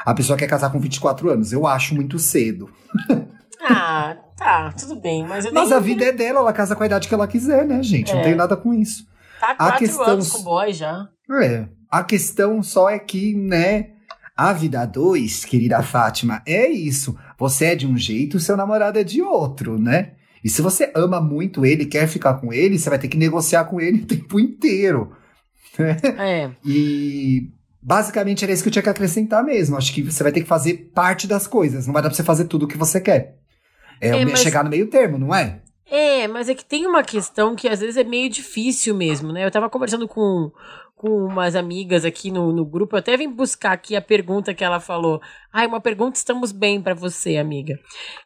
[0.06, 2.70] A pessoa quer casar com 24 anos, eu acho muito cedo.
[3.66, 5.26] Ah, tá, tudo bem.
[5.26, 7.82] Mas, Mas a vida é dela, ela casa com a idade que ela quiser, né,
[7.82, 8.12] gente?
[8.12, 8.24] Não É.
[8.24, 9.06] tem nada com isso.
[9.40, 11.08] Tá a quatro questão- anos com o boy já.
[11.42, 11.70] É.
[11.90, 13.92] A questão só é que, né,
[14.36, 17.18] a vida dois, querida Fátima, é isso.
[17.40, 20.12] Você é de um jeito, seu namorado é de outro, né?
[20.44, 23.64] E se você ama muito ele, quer ficar com ele, você vai ter que negociar
[23.64, 25.16] com ele o tempo inteiro.
[25.80, 26.52] É.
[26.66, 27.50] E
[27.84, 29.78] basicamente era isso que eu tinha que acrescentar mesmo.
[29.78, 31.86] Acho que você vai ter que fazer parte das coisas.
[31.86, 33.36] Não vai dar pra você fazer tudo o que você quer.
[34.02, 35.62] É, É, me- mas- chegar no meio termo, não é?
[35.90, 39.46] É, mas é que tem uma questão que às vezes é meio difícil mesmo, né?
[39.46, 40.50] Eu tava conversando com,
[40.96, 44.64] com umas amigas aqui no, no grupo, eu até vim buscar aqui a pergunta que
[44.64, 45.22] ela falou.
[45.52, 47.78] Ai, uma pergunta estamos bem pra você, amiga.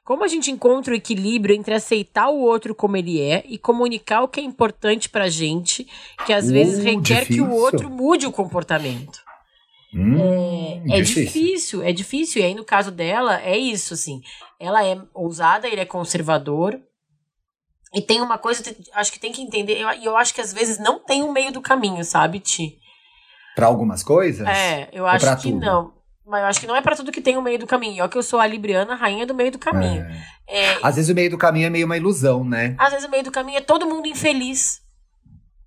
[0.06, 4.22] Como a gente encontra o equilíbrio entre aceitar o outro como ele é e comunicar
[4.22, 5.86] o que é importante pra gente,
[6.26, 7.52] que às Uh, vezes requer que o difícil.
[7.52, 9.20] outro mude o comportamento?
[9.94, 12.42] Hum, É difícil, é difícil.
[12.42, 14.22] E aí, no caso dela, é isso, assim.
[14.60, 16.80] Ela é ousada, ele é conservador.
[17.94, 19.78] E tem uma coisa, que acho que tem que entender.
[19.78, 22.78] E eu, eu acho que às vezes não tem um meio do caminho, sabe, Ti?
[23.56, 24.48] Pra algumas coisas?
[24.48, 25.66] É, eu acho que tudo?
[25.66, 25.94] não.
[26.26, 27.96] Mas eu acho que não é pra tudo que tem um meio do caminho.
[27.96, 30.06] E Olha que eu sou a Libriana, rainha do meio do caminho.
[30.46, 30.66] É.
[30.74, 32.76] É, Às vezes o meio do caminho é meio uma ilusão, né?
[32.78, 34.82] às vezes o meio do caminho é todo mundo infeliz.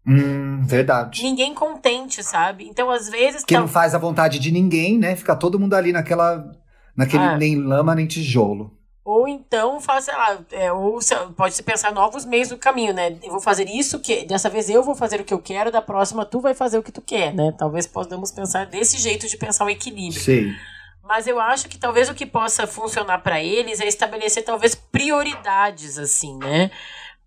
[0.07, 1.22] Hum, verdade.
[1.22, 2.66] Ninguém contente, sabe?
[2.66, 3.44] Então, às vezes.
[3.44, 5.14] Que tá- não faz a vontade de ninguém, né?
[5.14, 6.51] Fica todo mundo ali naquela.
[6.96, 7.36] Naquele É.
[7.36, 8.76] nem lama nem tijolo.
[9.05, 10.98] Ou então faz, sei lá, é, ou
[11.36, 13.16] pode se pensar novos meios do caminho, né?
[13.22, 15.80] Eu vou fazer isso, que dessa vez eu vou fazer o que eu quero, da
[15.80, 17.53] próxima tu vai fazer o que tu quer, né?
[17.59, 20.20] Talvez possamos pensar desse jeito de pensar o equilíbrio.
[20.20, 20.53] Sei.
[21.03, 25.98] Mas eu acho que talvez o que possa funcionar para eles é estabelecer talvez prioridades,
[25.98, 26.70] assim, né?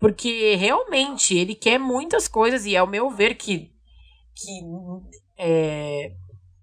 [0.04, 3.72] Porque realmente ele quer muitas coisas e é o meu ver que.
[4.36, 4.60] que
[5.38, 6.12] é,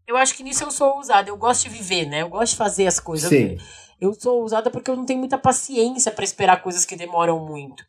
[0.06, 1.28] eu acho que nisso eu sou ousada.
[1.28, 2.22] Eu gosto de viver, né?
[2.22, 3.30] Eu gosto de fazer as coisas.
[3.30, 3.58] Sei.
[4.00, 7.84] Eu sou ousada porque eu não tenho muita paciência para esperar coisas que demoram muito.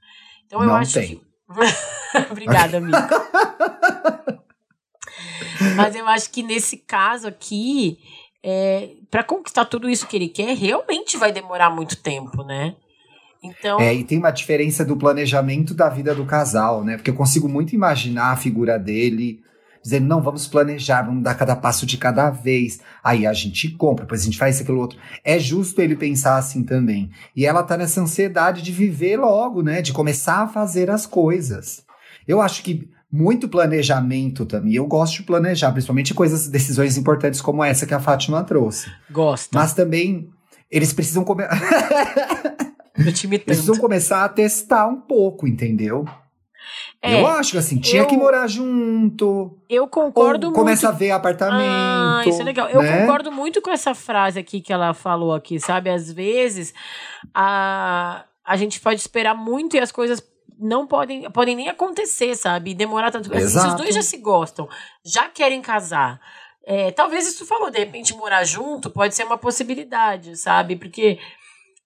[0.46, 1.16] Então eu Não acho tem.
[1.16, 1.22] que.
[2.32, 3.08] Obrigada, amiga.
[5.76, 7.98] Mas eu acho que nesse caso aqui,
[8.42, 12.74] é, para conquistar tudo isso que ele quer, realmente vai demorar muito tempo, né?
[13.42, 16.96] Então, É, e tem uma diferença do planejamento da vida do casal, né?
[16.96, 19.40] Porque eu consigo muito imaginar a figura dele
[19.82, 22.80] dizendo, não, vamos planejar, vamos dar cada passo de cada vez.
[23.02, 24.96] Aí a gente compra, depois a gente faz isso, aquilo outro.
[25.24, 27.10] É justo ele pensar assim também.
[27.34, 29.82] E ela tá nessa ansiedade de viver logo, né?
[29.82, 31.84] De começar a fazer as coisas.
[32.28, 34.74] Eu acho que muito planejamento também.
[34.74, 38.90] Eu gosto de planejar, principalmente coisas, decisões importantes como essa que a Fátima trouxe.
[39.10, 39.58] gosta.
[39.58, 40.30] Mas também
[40.70, 41.48] eles precisam comer.
[42.96, 46.04] Eu te Eles precisam começar a testar um pouco, entendeu?
[47.00, 49.58] É, eu acho que assim, tinha eu- que morar junto.
[49.68, 50.58] eu concordo muito.
[50.58, 51.64] começa a ver apartamento.
[51.66, 52.68] Ah, isso é legal.
[52.68, 53.00] Eu né?
[53.00, 55.90] concordo muito com essa frase aqui que ela falou aqui, sabe?
[55.90, 56.72] Às vezes
[57.34, 60.22] a, a gente pode esperar muito e as coisas
[60.58, 62.74] não podem, podem nem acontecer, sabe?
[62.74, 63.34] Demorar tanto.
[63.36, 64.68] Assim, se os dois já se gostam,
[65.04, 66.20] já querem casar.
[66.64, 70.76] é, talvez isso falou, de repente morar junto pode ser uma possibilidade, sabe?
[70.76, 71.18] Porque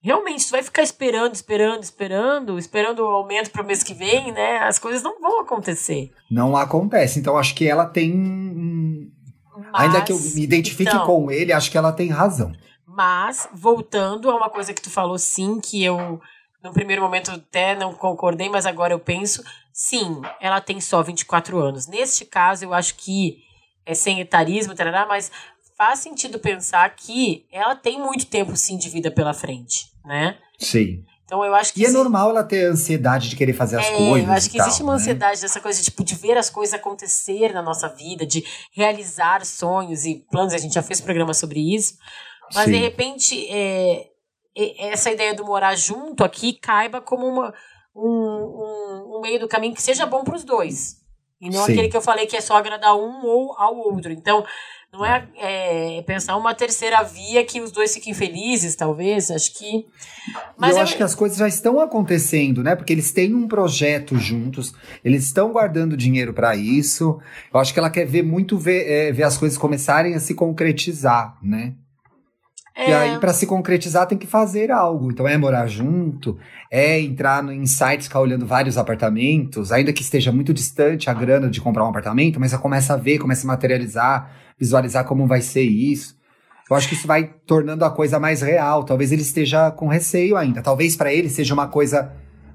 [0.06, 4.58] realmente tu vai ficar esperando, esperando, esperando, esperando o aumento pro mês que vem, né?
[4.58, 6.12] As coisas não vão acontecer.
[6.30, 7.18] Não acontece.
[7.18, 8.12] Então acho que ela tem.
[8.12, 9.10] hum,
[9.72, 12.52] Ainda que eu Mas, me identifique então, com ele, acho que ela tem razão.
[12.86, 16.20] Mas, voltando a uma coisa que tu falou sim, que eu
[16.62, 19.42] no primeiro momento até não concordei, mas agora eu penso,
[19.72, 21.86] sim, ela tem só 24 anos.
[21.86, 23.38] Neste caso, eu acho que
[23.84, 25.30] é sem etarismo, tarará, mas
[25.76, 30.38] faz sentido pensar que ela tem muito tempo, sim, de vida pela frente, né?
[30.58, 31.04] Sim.
[31.24, 31.82] Então eu acho que.
[31.82, 34.28] E é normal ela ter ansiedade de querer fazer as é, coisas.
[34.28, 34.98] Eu acho que tal, existe uma né?
[35.00, 40.06] ansiedade dessa coisa tipo, de ver as coisas acontecer na nossa vida, de realizar sonhos
[40.06, 40.54] e planos.
[40.54, 41.94] A gente já fez programa sobre isso.
[42.54, 42.72] Mas Sim.
[42.72, 44.08] de repente, é-
[44.78, 47.52] essa ideia do morar junto aqui caiba como uma,
[47.94, 50.96] um, um, um meio do caminho que seja bom para os dois.
[51.40, 51.72] E não Sim.
[51.72, 54.10] aquele que eu falei que é só agradar um ou ao outro.
[54.10, 54.44] Então,
[54.96, 59.30] não é, é pensar uma terceira via que os dois fiquem felizes, talvez.
[59.30, 59.66] Acho que.
[59.66, 62.74] E eu, acho que as coisas já estão acontecendo, né?
[62.74, 64.74] Porque eles têm um projeto juntos,
[65.04, 67.20] eles estão guardando dinheiro pra isso.
[67.52, 70.34] Eu acho que ela quer ver muito ver, é, ver as coisas começarem a se
[70.34, 71.74] concretizar, né?
[72.76, 75.10] E é, aí, pra se concretizar, tem que fazer algo.
[75.10, 76.38] Então, é morar junto,
[76.70, 81.14] é entrar no, em sites, ficar olhando vários apartamentos, ainda que esteja muito distante a
[81.14, 85.26] grana de comprar um apartamento, mas já começa a ver, começa a materializar, visualizar como
[85.26, 86.16] vai ser isso.
[86.68, 88.84] Eu acho que isso vai tornando a coisa mais real.
[88.84, 90.62] Talvez ele esteja com receio ainda.
[90.62, 92.12] Talvez pra ele seja uma coisa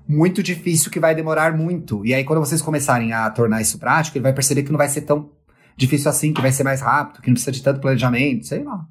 [0.08, 2.06] muito difícil que vai demorar muito.
[2.06, 4.89] E aí, quando vocês começarem a tornar isso prático, ele vai perceber que não vai
[4.89, 5.30] ser tão
[5.78, 8.86] difícil assim, que vai ser mais rápido, que não precisa de tanto planejamento, sei lá.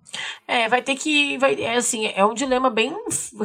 [0.49, 1.37] É, vai ter que.
[1.39, 2.95] Vai, é assim, é um dilema bem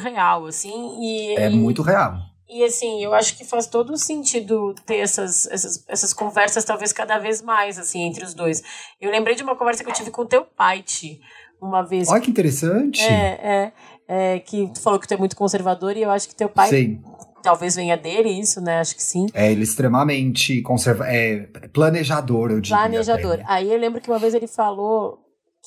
[0.01, 0.97] real, assim.
[1.01, 2.18] E, É e, muito real.
[2.47, 7.17] E assim, eu acho que faz todo sentido ter essas, essas, essas conversas, talvez cada
[7.17, 8.61] vez mais, assim, entre os dois.
[9.01, 11.19] Eu lembrei de uma conversa que eu tive com teu pai, Ti,
[11.59, 12.07] uma vez.
[12.07, 13.01] Olha que interessante.
[13.01, 13.73] É, é,
[14.07, 16.69] é, que tu falou que tu é muito conservador e eu acho que teu pai
[16.69, 17.01] Sim.
[17.41, 18.79] talvez venha dele, isso, né?
[18.79, 19.25] Acho que sim.
[19.33, 22.77] É, ele é extremamente conserva é, planejador, eu diria.
[22.77, 23.33] Planejador.
[23.33, 23.45] até.
[23.47, 25.17] Aí eu lembro que uma vez ele falou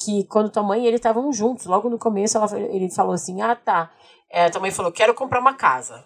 [0.05, 3.41] que quando tua mãe e ele estavam juntos, logo no começo ela, ele falou assim:
[3.41, 3.91] Ah, tá.
[4.31, 6.05] É, tua mãe falou: Quero comprar uma casa.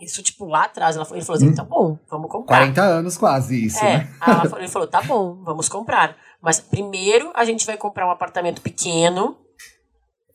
[0.00, 0.94] Isso, tipo, lá atrás.
[0.96, 1.54] Ela, falou- ele falou assim: Hum.
[1.54, 2.56] Tá bom, vamos comprar.
[2.58, 4.14] 40 anos quase isso, É, né?
[4.20, 6.16] falou- ele falou: Tá bom, vamos comprar.
[6.42, 9.38] Mas primeiro a gente vai comprar um apartamento pequeno.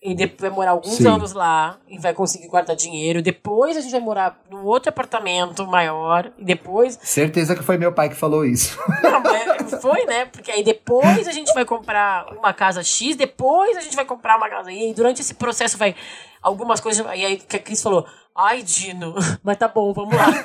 [0.04, 1.08] E depois vai morar alguns Sim.
[1.08, 3.22] anos lá e vai conseguir guardar dinheiro.
[3.22, 6.32] Depois a gente vai morar num outro apartamento maior.
[6.40, 8.76] E depois Certeza que foi meu pai que falou isso.
[9.04, 10.26] não, mas foi, né?
[10.26, 14.38] Porque aí depois a gente vai comprar uma casa X, depois a gente vai comprar
[14.38, 14.72] uma casa.
[14.72, 15.96] E aí durante esse processo vai
[16.42, 17.06] algumas coisas.
[17.06, 18.04] E aí que a Cris falou:
[18.36, 20.28] Ai, Dino, mas tá bom, vamos lá.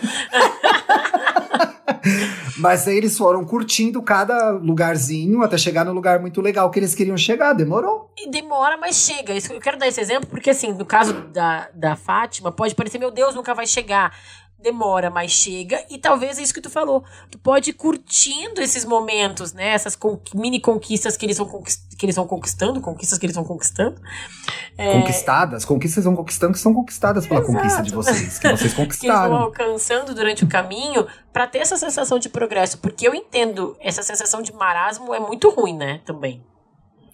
[2.59, 6.95] Mas aí eles foram curtindo cada lugarzinho até chegar no lugar muito legal que eles
[6.95, 7.53] queriam chegar.
[7.53, 8.11] Demorou.
[8.17, 9.35] E demora, mas chega.
[9.35, 13.11] Eu quero dar esse exemplo porque, assim, no caso da, da Fátima, pode parecer: Meu
[13.11, 14.17] Deus, nunca vai chegar.
[14.59, 15.85] Demora, mas chega.
[15.91, 17.05] E talvez é isso que tu falou.
[17.31, 19.69] Tu pode ir curtindo esses momentos, né?
[19.69, 21.63] Essas con- mini conquistas que eles, vão
[21.97, 24.01] que eles vão conquistando, conquistas que eles vão conquistando.
[24.77, 25.65] É, Conquistadas.
[25.65, 27.53] Conquistas vão conquistando que são conquistadas pela Exato.
[27.55, 28.39] conquista de vocês.
[28.39, 29.37] Que vocês que eles vão conquistaram.
[29.37, 32.79] alcançando durante o caminho pra ter essa sensação de progresso.
[32.79, 36.01] Porque eu entendo, essa sensação de marasmo é muito ruim, né?
[36.05, 36.43] Também.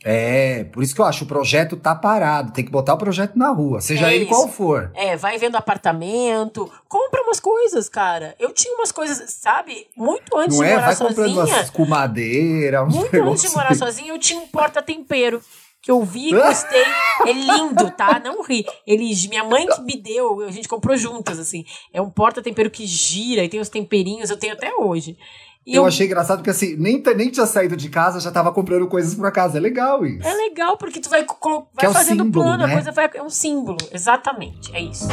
[0.05, 2.53] É, por isso que eu acho o projeto tá parado.
[2.53, 4.33] Tem que botar o projeto na rua, seja É ele isso.
[4.35, 4.91] qual for.
[4.95, 8.35] É, vai vendo apartamento, compra umas coisas, cara.
[8.39, 9.87] Eu tinha umas coisas, sabe?
[9.97, 10.75] Muito antes Não de é?
[10.75, 11.57] morar Vai comprando sozinha.
[11.57, 15.41] umas com madeira, uns Muito antes de morar sozinha, eu tinha um porta-tempero.
[15.81, 16.85] Que eu vi, gostei.
[17.27, 18.21] É lindo, tá?
[18.25, 18.65] Não ri.
[18.87, 21.65] Ele, minha mãe que me deu, a gente comprou juntas, assim.
[21.93, 25.17] É um porta-tempero que gira e tem os temperinhos, eu tenho até hoje.
[25.65, 28.87] E Eu achei engraçado porque assim, nem, nem tinha saído de casa, já tava comprando
[28.89, 29.59] coisas pra casa.
[29.59, 30.27] É legal isso.
[30.27, 32.73] É legal, porque tu vai, vai é o fazendo símbolo, plano, a né?
[32.75, 33.09] coisa vai.
[33.15, 34.75] É um símbolo, exatamente.
[34.75, 35.07] É isso.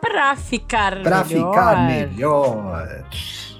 [0.00, 3.04] Pra ficar Pra melhor, ficar melhor.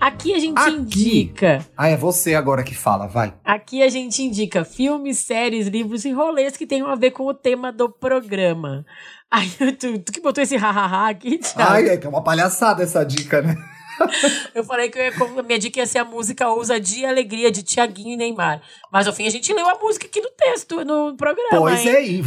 [0.01, 0.71] aqui a gente Aqui.
[0.71, 1.67] indica.
[1.77, 3.35] Ah, é você agora que fala, vai.
[3.45, 7.35] Aqui a gente indica filmes, séries, livros e rolês que tenham a ver com o
[7.35, 8.85] tema do programa.
[9.31, 9.49] Ai,
[9.79, 11.73] tu, tu que botou esse hahaha aqui, Thiago?
[11.73, 13.57] Ai, é que é uma palhaçada essa dica, né?
[14.55, 17.51] Eu falei que eu ia, a minha dica ia ser a música Ousadia e Alegria
[17.51, 18.63] de Tiaguinho e Neymar.
[18.93, 21.59] Mas ao fim a gente leu a música aqui no texto, no programa.
[21.59, 21.89] Pois hein?
[21.89, 22.21] é, e,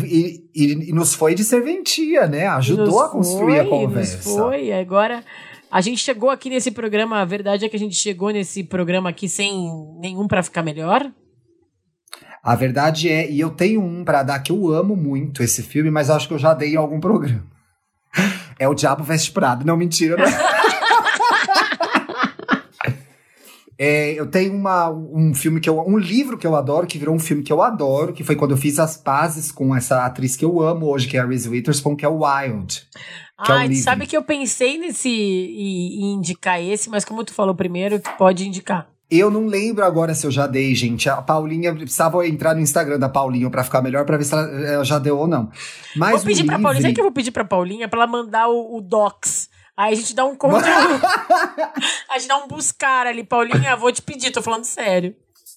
[0.53, 2.45] e- e- nos foi de serventia, né?
[2.47, 4.17] Ajudou a construir a foi, conversa.
[4.17, 5.23] Nos foi, agora
[5.71, 9.09] a gente chegou aqui nesse programa, a verdade é que a gente chegou nesse programa
[9.09, 9.71] aqui sem
[10.01, 11.09] nenhum pra ficar melhor.
[12.43, 15.91] A verdade é, e eu tenho um pra dar que eu amo muito esse filme,
[15.91, 17.45] mas acho que eu já dei em algum programa.
[18.57, 19.65] É o Diabo Veste Prado.
[19.65, 20.31] Não, mentira, não é?
[23.83, 25.79] É, eu tenho uma, um filme que eu.
[25.79, 28.51] um livro que eu adoro, que virou um filme que eu adoro, que foi quando
[28.51, 31.49] eu fiz as pazes com essa atriz que eu amo hoje, que é a Reese
[31.49, 32.87] Witherspoon, que é o Wild.
[33.43, 33.83] Que é o Ai, livro.
[33.83, 38.87] sabe que eu pensei nesse indicar esse, mas como tu falou primeiro, tu pode indicar.
[39.11, 41.09] Eu não lembro agora se eu já dei, gente.
[41.09, 44.43] A Paulinha precisava entrar no Instagram da Paulinha pra ficar melhor, pra ver se ela,
[44.65, 45.51] ela já deu ou não.
[45.97, 46.81] Mas vou pedir o pra livre- Paulinha.
[46.83, 49.49] Sabe que eu vou pedir pra Paulinha pra ela mandar o, o Docs?
[49.75, 50.65] Aí a gente dá um conteúdo.
[52.09, 53.23] a gente dá um buscar ali.
[53.23, 55.13] Paulinha, vou te pedir, tô falando sério.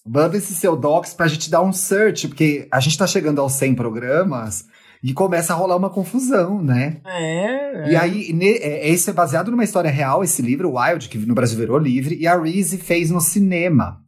[0.07, 3.53] Manda esse seu docs pra gente dar um search, porque a gente tá chegando aos
[3.53, 4.67] 100 programas
[5.07, 6.97] e começa a rolar uma confusão, né?
[7.05, 7.91] É.
[7.93, 11.35] E aí, ne- é, esse é baseado numa história real, esse livro, Wild, que no
[11.35, 14.01] Brasil virou livre, e a Reese fez no cinema.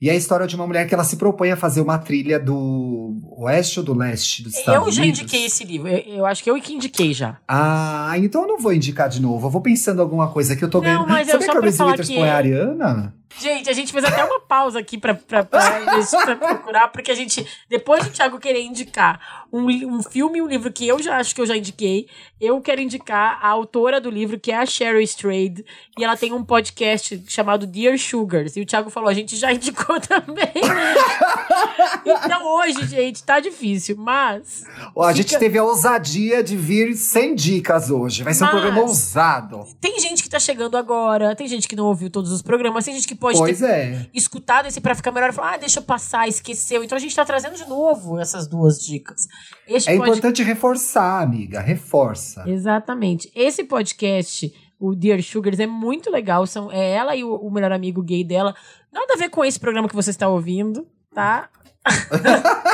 [0.00, 2.38] E é a história de uma mulher que ela se propõe a fazer uma trilha
[2.38, 5.18] do oeste ou do leste dos Estados Eu já Unidos.
[5.20, 5.88] indiquei esse livro.
[5.88, 7.38] Eu, eu acho que eu que indiquei já.
[7.48, 9.48] Ah, então eu não vou indicar de novo.
[9.48, 11.08] Eu vou pensando alguma coisa que eu tô Não, ganhando.
[11.08, 13.14] mas eu Sabia só que a pra Reese Witherspoon é a Ariana?
[13.40, 17.14] Gente, a gente fez até uma pausa aqui pra, pra, pra, pra procurar, porque a
[17.14, 21.16] gente, depois do Thiago querer indicar um, um filme e um livro que eu já
[21.18, 22.06] acho que eu já indiquei,
[22.40, 25.64] eu quero indicar a autora do livro, que é a Cheryl Strayed,
[25.98, 29.50] e ela tem um podcast chamado Dear Sugars, e o Thiago falou, a gente já
[29.54, 30.52] indicou também.
[32.04, 34.64] então hoje, gente, tá difícil, mas...
[34.94, 38.22] Ó, a gente Fica- teve a ousadia de vir sem dicas hoje.
[38.22, 39.64] Vai ser um Mas- programa ousado.
[39.80, 42.94] Tem gente que tá chegando agora, tem gente que não ouviu todos os programas, tem
[42.94, 44.06] gente que pode Pois ter é.
[44.14, 46.82] escutado esse pra ficar melhor e falar, ah, deixa eu passar, esqueceu.
[46.84, 49.26] Então a gente tá trazendo de novo essas duas dicas.
[49.66, 51.60] Este É pod- importante reforçar, amiga.
[51.60, 52.44] Reforça.
[52.48, 53.30] Exatamente.
[53.34, 56.46] Esse podcast, o Dear Sugars, é muito legal.
[56.46, 58.54] São, é ela e o, o melhor amigo gay dela.
[58.92, 61.48] Nada a ver com esse programa que você está ouvindo, tá?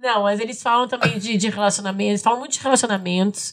[0.00, 3.52] Não, mas eles falam também de, de relacionamentos, falam muito de relacionamentos.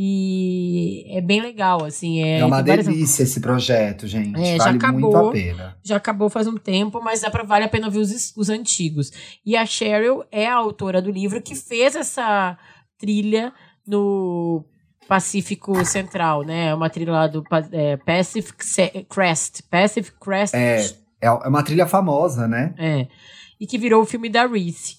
[0.00, 2.22] E é bem legal, assim.
[2.22, 4.40] É, É, uma tem várias- delícia esse projeto, gente.
[4.40, 5.00] É, já vale acabou.
[5.00, 5.76] muito a pena.
[5.82, 9.10] já acabou faz um tempo, mas dá pra, vale a pena ouvir os, os antigos.
[9.44, 12.56] E a Cheryl é a autora do livro que fez essa
[12.96, 13.52] trilha
[13.84, 14.64] no
[15.08, 16.68] Pacífico Central, né?
[16.68, 17.42] É uma trilha lá do
[17.72, 18.56] é, Pacific
[19.08, 19.62] Crest.
[19.68, 20.54] Pacific Crest.
[20.54, 20.86] É,
[21.20, 22.72] é uma trilha famosa, né?
[22.78, 23.08] É.
[23.60, 24.96] E que virou o filme da Reese.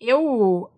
[0.00, 0.70] Eu.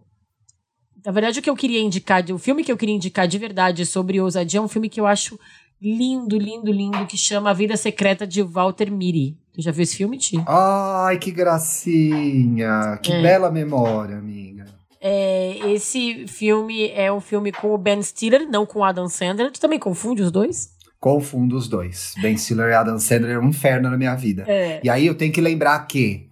[1.04, 3.86] Na verdade, o que eu queria indicar, o filme que eu queria indicar de verdade
[3.86, 5.38] sobre ousadia é um filme que eu acho
[5.80, 9.36] lindo, lindo, lindo, que chama A Vida Secreta de Walter Mitty.
[9.54, 10.36] Tu já viu esse filme, Ti?
[10.46, 12.98] Ai, que gracinha.
[13.02, 13.22] Que É.
[13.22, 14.66] bela memória, amiga.
[15.00, 19.50] É, esse filme é um filme com o Ben Stiller, não com o Adam Sandler.
[19.50, 20.70] Tu também confunde os dois?
[21.00, 22.12] Confundo os dois.
[22.20, 24.44] Ben Stiller e Adam Sandler é um inferno na minha vida.
[24.46, 24.80] É.
[24.84, 26.28] E aí eu tenho que lembrar que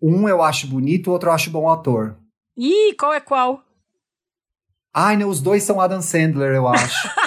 [0.00, 2.16] um eu acho bonito, o outro eu acho bom ator.
[2.56, 3.62] Ih, qual é qual?
[4.92, 7.08] Ai, não, os dois são Adam Sandler, eu acho.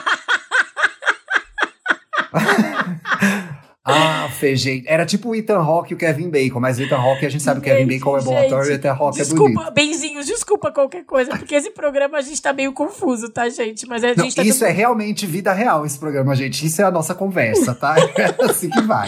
[3.86, 4.88] ah, Fê, gente.
[4.88, 7.44] Era tipo o Ethan Hawke e o Kevin Bacon, mas o Ethan Hawke a gente
[7.44, 9.54] sabe que o Kevin Bacon é bom gente, ator e o Ethan Hawke é Desculpa,
[9.54, 9.74] bonito.
[9.74, 13.86] benzinhos, desculpa qualquer coisa, porque esse programa a gente tá meio confuso, tá, gente?
[13.88, 16.66] Mas a Não, gente tá isso é realmente vida real, esse programa, gente.
[16.66, 17.96] Isso é a nossa conversa, tá?
[18.18, 19.08] É assim que vai.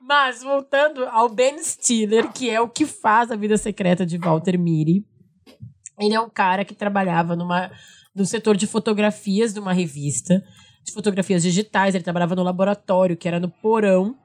[0.00, 4.58] Mas voltando ao Ben Stiller, que é o que faz a vida secreta de Walter
[4.58, 5.04] Mitty.
[5.98, 7.70] Ele é um cara que trabalhava numa,
[8.14, 10.42] no setor de fotografias de uma revista,
[10.84, 11.94] de fotografias digitais.
[11.94, 14.16] Ele trabalhava no laboratório, que era no porão.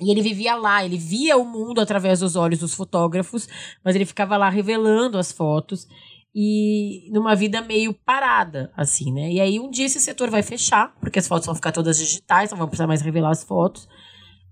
[0.00, 3.48] E ele vivia lá, ele via o mundo através dos olhos dos fotógrafos,
[3.82, 5.88] mas ele ficava lá revelando as fotos
[6.38, 9.32] e numa vida meio parada, assim, né?
[9.32, 12.50] E aí um dia esse setor vai fechar, porque as fotos vão ficar todas digitais,
[12.50, 13.88] não vão precisar mais revelar as fotos.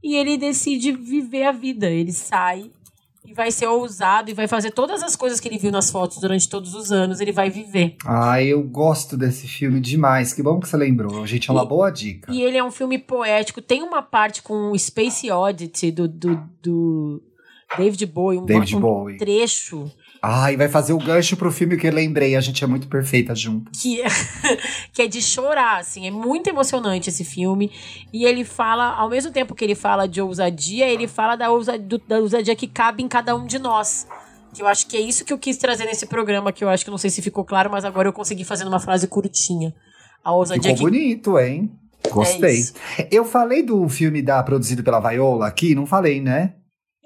[0.03, 1.90] E ele decide viver a vida.
[1.90, 2.70] Ele sai
[3.25, 6.18] e vai ser ousado e vai fazer todas as coisas que ele viu nas fotos
[6.18, 7.97] durante todos os anos, ele vai viver.
[8.05, 10.33] Ai, eu gosto desse filme demais.
[10.33, 11.27] Que bom que você lembrou.
[11.27, 12.31] Gente, é uma E- boa dica.
[12.33, 13.62] E ele é um filme poético.
[13.62, 17.22] Tem uma parte com o Space Oddity do, do, do
[17.79, 19.16] David Bowie, um, David um Bowie.
[19.16, 19.91] trecho
[20.27, 22.35] Ai, vai fazer o gancho pro filme que eu lembrei.
[22.35, 23.70] A gente é muito perfeita junto.
[23.72, 24.07] que é,
[24.91, 26.07] que é de chorar, assim.
[26.07, 27.70] É muito emocionante esse filme.
[28.11, 32.01] E ele fala, ao mesmo tempo que ele fala de ousadia, ele fala da ousadia,
[32.09, 34.07] da ousadia que cabe em cada um de nós.
[34.55, 36.87] Que eu acho que é isso que eu quis trazer nesse programa, que eu acho
[36.87, 39.75] que não sei se ficou claro, mas agora eu consegui fazer numa frase curtinha.
[40.25, 41.70] A ousadia Ficou que bonito, hein?
[42.11, 42.61] Gostei.
[42.61, 42.72] isso.
[43.11, 46.55] eu falei do filme da produzido pela Viola aqui, não falei, né?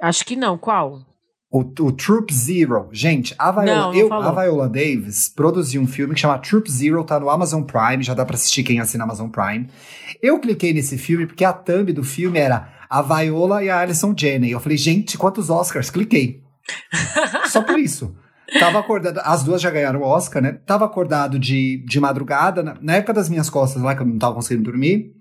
[0.00, 0.56] Acho que não.
[0.56, 1.00] Qual?
[1.50, 2.88] O, o Troop Zero.
[2.92, 4.38] Gente, a Viola, Não, não eu, falou.
[4.38, 8.12] a Viola Davis produziu um filme que chama Troop Zero, tá no Amazon Prime, já
[8.12, 9.66] dá pra assistir quem assina Amazon Prime.
[10.22, 14.14] Eu cliquei nesse filme porque a thumb do filme era a Viola e a Alison
[14.16, 14.50] Janney.
[14.50, 15.88] Eu falei, gente, quantos Oscars?
[15.90, 16.42] Cliquei.
[17.48, 18.14] Só por isso.
[18.58, 20.52] Tava acordado, as duas já ganharam o Oscar, né?
[20.66, 24.18] Tava acordado de, de madrugada, na, na época das minhas costas lá, que eu não
[24.18, 25.12] tava conseguindo dormir.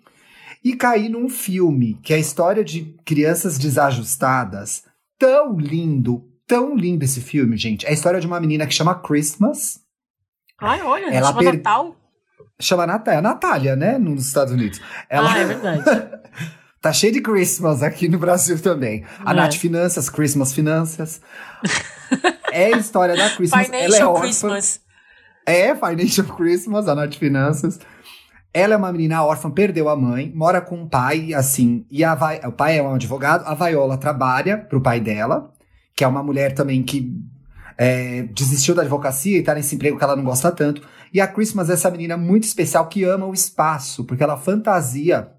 [0.64, 4.84] E caí num filme, que é a história de crianças desajustadas.
[5.20, 7.86] Tão lindo, tão lindo esse filme, gente.
[7.86, 9.80] É a história de uma menina que chama Christmas.
[10.59, 11.95] Ai, olha, Ela chama per- Natal.
[12.59, 13.97] Chama Natália, Natália, né?
[13.97, 14.82] Nos Estados Unidos.
[15.09, 15.84] Ela Ah, é verdade.
[16.80, 19.03] Tá cheio de Christmas aqui no Brasil também.
[19.26, 19.34] A É.
[19.36, 21.20] Nath Finanças, Christmas Finanças.
[22.51, 23.68] é a história da Christmas.
[23.68, 24.22] ela é Financial órfã.
[24.26, 24.82] Christmas.
[25.45, 27.80] É, Financial Christmas, a Nath Finanças.
[28.58, 32.18] Ela é uma menina órfã, perdeu a mãe, mora com o pai, assim, e a
[32.47, 35.53] o pai é um advogado, a Viola trabalha pro pai dela,
[35.95, 37.16] que é uma mulher também que
[37.78, 40.82] é, desistiu da advocacia e tá nesse emprego que ela não gosta tanto.
[41.14, 45.30] E a Christmas é essa menina muito especial que ama o espaço, porque ela fantasia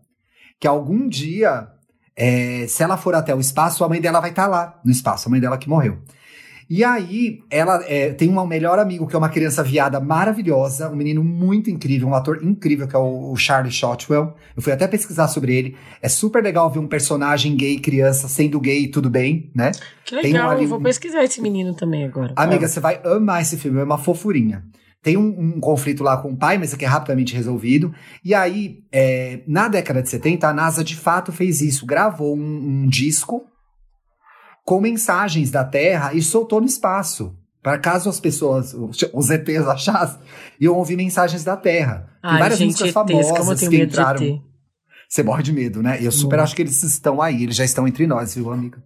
[0.61, 1.67] que algum dia,
[2.15, 5.27] é, se ela for até o espaço, a mãe dela vai estar lá no espaço,
[5.27, 5.99] a mãe dela que morreu.
[6.71, 10.97] E aí, ela é, tem um melhor amigo, que é uma criança viada maravilhosa, um
[10.97, 14.35] menino muito incrível, um ator incrível, que é o, o Charlie Shotwell.
[14.55, 15.77] Eu fui até pesquisar sobre ele.
[16.03, 19.73] É super legal ver um personagem gay, criança, sendo gay e tudo bem, né?
[20.05, 22.35] Que Tem um legal, ali- eu vou pesquisar esse menino também agora.
[22.37, 24.63] Amiga, você vai amar esse filme, é uma fofurinha.
[25.03, 27.95] Tem um, um conflito lá com o pai, mas que é rapidamente resolvido.
[28.23, 31.87] E aí, é, na década de 70, a NASA de fato fez isso.
[31.87, 33.47] Gravou um, um disco
[34.69, 37.35] com mensagens da Terra e soltou no espaço.
[37.63, 38.75] Para caso as pessoas,
[39.15, 40.21] os ETs achassem,
[40.61, 42.07] iam ouvir mensagens da Terra.
[42.21, 44.43] Tem Ai, várias gente, músicas famosas que entraram.
[45.09, 45.97] Você morre de medo, né?
[46.03, 46.43] Eu super Morro.
[46.43, 48.77] acho que eles estão aí, eles já estão entre nós, viu, amiga?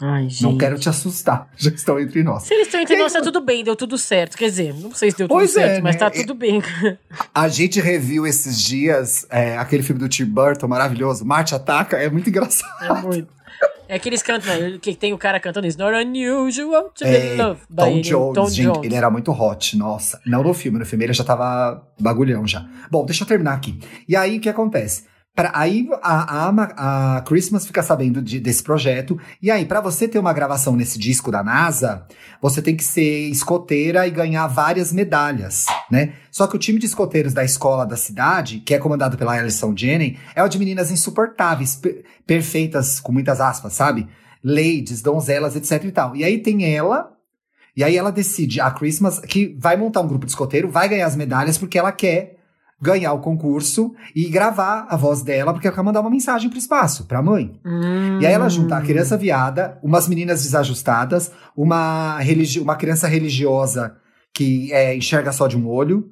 [0.00, 0.44] Ai, gente.
[0.44, 2.44] Não quero te assustar, já estão entre nós.
[2.44, 4.36] Se eles estão entre E nós, tá tudo bem, deu tudo certo.
[4.36, 5.98] Quer dizer, não sei se deu tudo Pois é, certo, mas né?
[5.98, 6.62] tá tudo bem.
[7.34, 12.08] A gente reviu esses dias é, aquele filme do Tim Burton maravilhoso, Marte Ataca, é
[12.08, 12.84] muito engraçado.
[12.84, 13.34] É muito.
[13.88, 14.78] É que eles cantam, né?
[14.80, 15.78] Que tem o cara cantando isso.
[15.78, 18.84] Not unusual to É, be loved by Tom Jones, Tom gente, Jones.
[18.84, 20.20] ele era muito hot, nossa.
[20.26, 22.66] Não no filme, no filme ele já tava bagulhão já.
[22.90, 23.78] Bom, deixa eu terminar aqui.
[24.08, 25.04] E aí, o que acontece?
[25.34, 29.18] Pra, aí a, a, a Christmas fica sabendo de- desse projeto.
[29.42, 32.06] E aí, pra você ter uma gravação nesse disco da NASA,
[32.40, 36.12] você tem que ser escoteira e ganhar várias medalhas, né?
[36.30, 39.74] Só que o time de escoteiros da escola da cidade, que é comandado pela Alison
[39.76, 44.06] Jennings, é o de meninas insuportáveis, per- perfeitas, com muitas aspas, sabe?
[44.42, 46.14] Ladies, donzelas, etc e tal.
[46.14, 47.10] E aí tem ela,
[47.76, 51.06] e aí ela decide, a Christmas, que vai montar um grupo de escoteiro, vai ganhar
[51.06, 52.33] as medalhas porque ela quer
[52.84, 56.58] ganhar o concurso e gravar a voz dela, porque ela quer mandar uma mensagem pro
[56.58, 57.58] espaço, pra mãe.
[57.64, 58.20] Hum.
[58.20, 63.96] E aí ela junta a criança viada, umas meninas desajustadas, uma, religi uma criança religiosa
[64.34, 66.10] que é, enxerga só de um olho,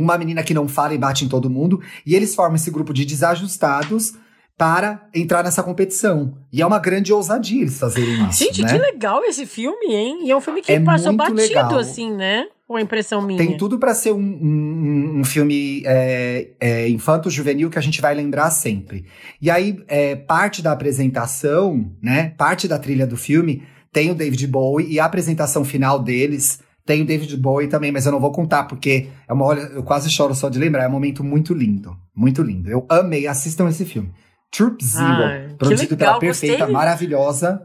[0.00, 2.94] uma menina que não fala e bate em todo mundo, e eles formam esse grupo
[2.94, 4.14] de desajustados
[4.56, 6.38] para entrar nessa competição.
[6.50, 8.72] E é uma grande ousadia eles fazerem isso, Gente, né?
[8.72, 10.26] que legal esse filme, hein?
[10.26, 11.78] E é um filme que É passou batido, legal.
[11.78, 12.46] assim, né?
[12.68, 13.38] Ou impressão minha.
[13.38, 18.14] Tem tudo pra ser um, um- um filme é, é, infanto-juvenil que a gente vai
[18.14, 19.04] lembrar sempre.
[19.40, 22.34] E aí, é, parte da apresentação, né?
[22.36, 23.62] Parte da trilha do filme
[23.92, 28.06] tem o David Bowie e a apresentação final deles tem o David Bowie também, mas
[28.06, 30.84] eu não vou contar porque é uma olha, eu quase choro só de lembrar.
[30.84, 32.70] É um momento muito lindo, muito lindo.
[32.70, 34.10] Eu amei, assistam esse filme.
[34.50, 36.72] Troop Zero, que produzido legal, pela perfeita, gostei.
[36.74, 37.62] maravilhosa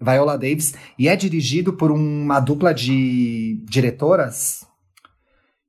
[0.00, 4.66] Viola Davis e é dirigido por uma dupla de diretoras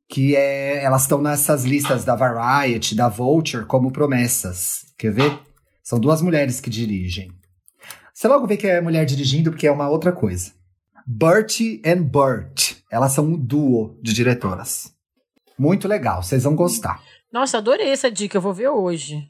[0.08, 4.86] que é, elas estão nessas listas da Variety, da Vulture, como promessas.
[4.98, 5.40] Quer ver?
[5.84, 7.32] São duas mulheres que dirigem.
[8.14, 10.52] Você logo vê que é mulher dirigindo, porque é uma outra coisa.
[11.06, 12.78] Bertie and Bert.
[12.90, 14.94] Elas são um duo de diretoras.
[15.58, 17.02] Muito legal, vocês vão gostar.
[17.32, 19.28] Nossa, adorei essa dica, eu vou ver hoje.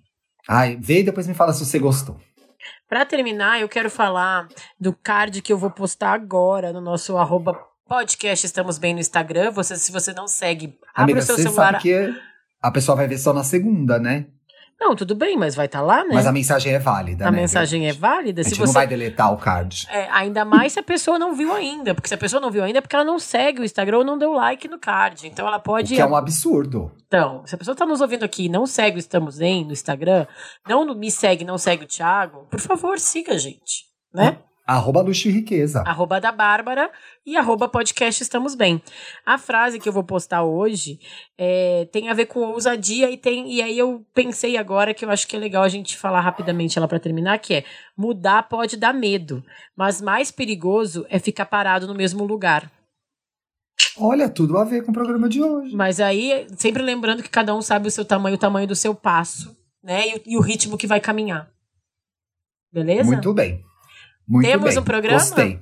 [0.48, 2.20] Ai, vê e depois me fala se você gostou.
[2.88, 4.48] Pra terminar, eu quero falar
[4.80, 9.50] do card que eu vou postar agora no nosso arroba podcast Estamos Bem no Instagram.
[9.52, 11.72] Você, se você não segue, abre Amiga, o seu celular.
[11.72, 12.14] sabe que
[12.62, 14.28] a pessoa vai ver só na segunda, né?
[14.80, 16.10] Não, tudo bem, mas vai estar lá, né?
[16.14, 17.38] Mas a mensagem é válida, a né?
[17.42, 18.42] mensagem é válida.
[18.42, 19.88] A Se gente você não vai deletar o card.
[19.90, 21.96] É, ainda mais se a pessoa não viu ainda.
[21.96, 24.04] Porque se a pessoa não viu ainda, é porque ela não segue o Instagram ou
[24.04, 25.28] não deu like no card.
[25.28, 25.96] Então ela O pode.
[25.96, 26.92] que é um absurdo.
[27.08, 29.72] Então, se a pessoa tá nos ouvindo aqui e não segue o Estamos Em no
[29.72, 30.28] Instagram,
[30.68, 33.86] não me segue, não segue o Thiago, por favor, siga a gente.
[34.14, 34.38] Né?
[34.68, 35.84] Arroba luxo e riqueza.
[35.86, 36.90] Arroba da Bárbara
[37.24, 38.82] e arroba podcast Estamos Bem.
[39.24, 41.00] A frase que eu vou postar hoje
[41.38, 43.54] é, tem a ver com ousadia e tem.
[43.54, 46.80] E aí eu pensei agora que eu acho que é legal a gente falar rapidamente
[46.80, 47.64] ela para terminar, que é
[47.96, 49.44] mudar pode dar medo,
[49.78, 52.72] mas mais perigoso é ficar parado no mesmo lugar.
[53.96, 55.76] Olha, tudo a ver com o programa de hoje.
[55.76, 58.96] Mas aí, sempre lembrando que cada um sabe o seu tamanho, o tamanho do seu
[58.96, 60.08] passo, né?
[60.08, 61.52] E, e o ritmo que vai caminhar.
[62.74, 63.04] Beleza?
[63.04, 63.64] Muito bem.
[64.28, 64.80] Muito Temos bem.
[64.80, 65.20] um programa?
[65.20, 65.60] Gostei.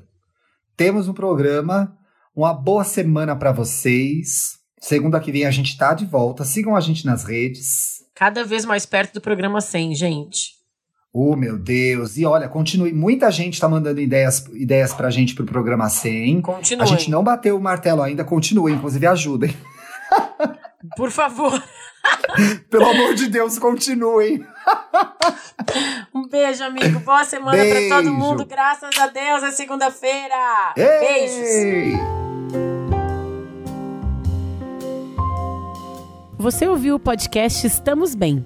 [0.76, 1.98] Temos um programa.
[2.36, 4.58] Uma boa semana pra vocês.
[4.80, 6.44] Segunda que vem a gente tá de volta.
[6.44, 8.04] Sigam a gente nas redes.
[8.16, 10.54] Cada vez mais perto do programa 100, gente.
[11.12, 12.18] Oh, meu Deus.
[12.18, 12.92] E olha, continue.
[12.92, 16.42] Muita gente tá mandando ideias, ideias pra gente pro programa 100.
[16.42, 16.84] Continue.
[16.84, 18.24] A gente não bateu o martelo ainda.
[18.24, 19.56] Continue, inclusive ajudem.
[20.96, 21.62] Por favor.
[22.70, 24.46] Pelo amor de Deus, continuem.
[26.14, 27.00] Um beijo, amigo.
[27.00, 27.88] Boa semana Beijo.
[27.88, 28.46] pra todo mundo.
[28.46, 30.74] Graças a Deus, é segunda-feira.
[30.76, 31.00] Ei!
[31.00, 32.00] Beijos.
[36.38, 38.46] Você ouviu o podcast Estamos Bem.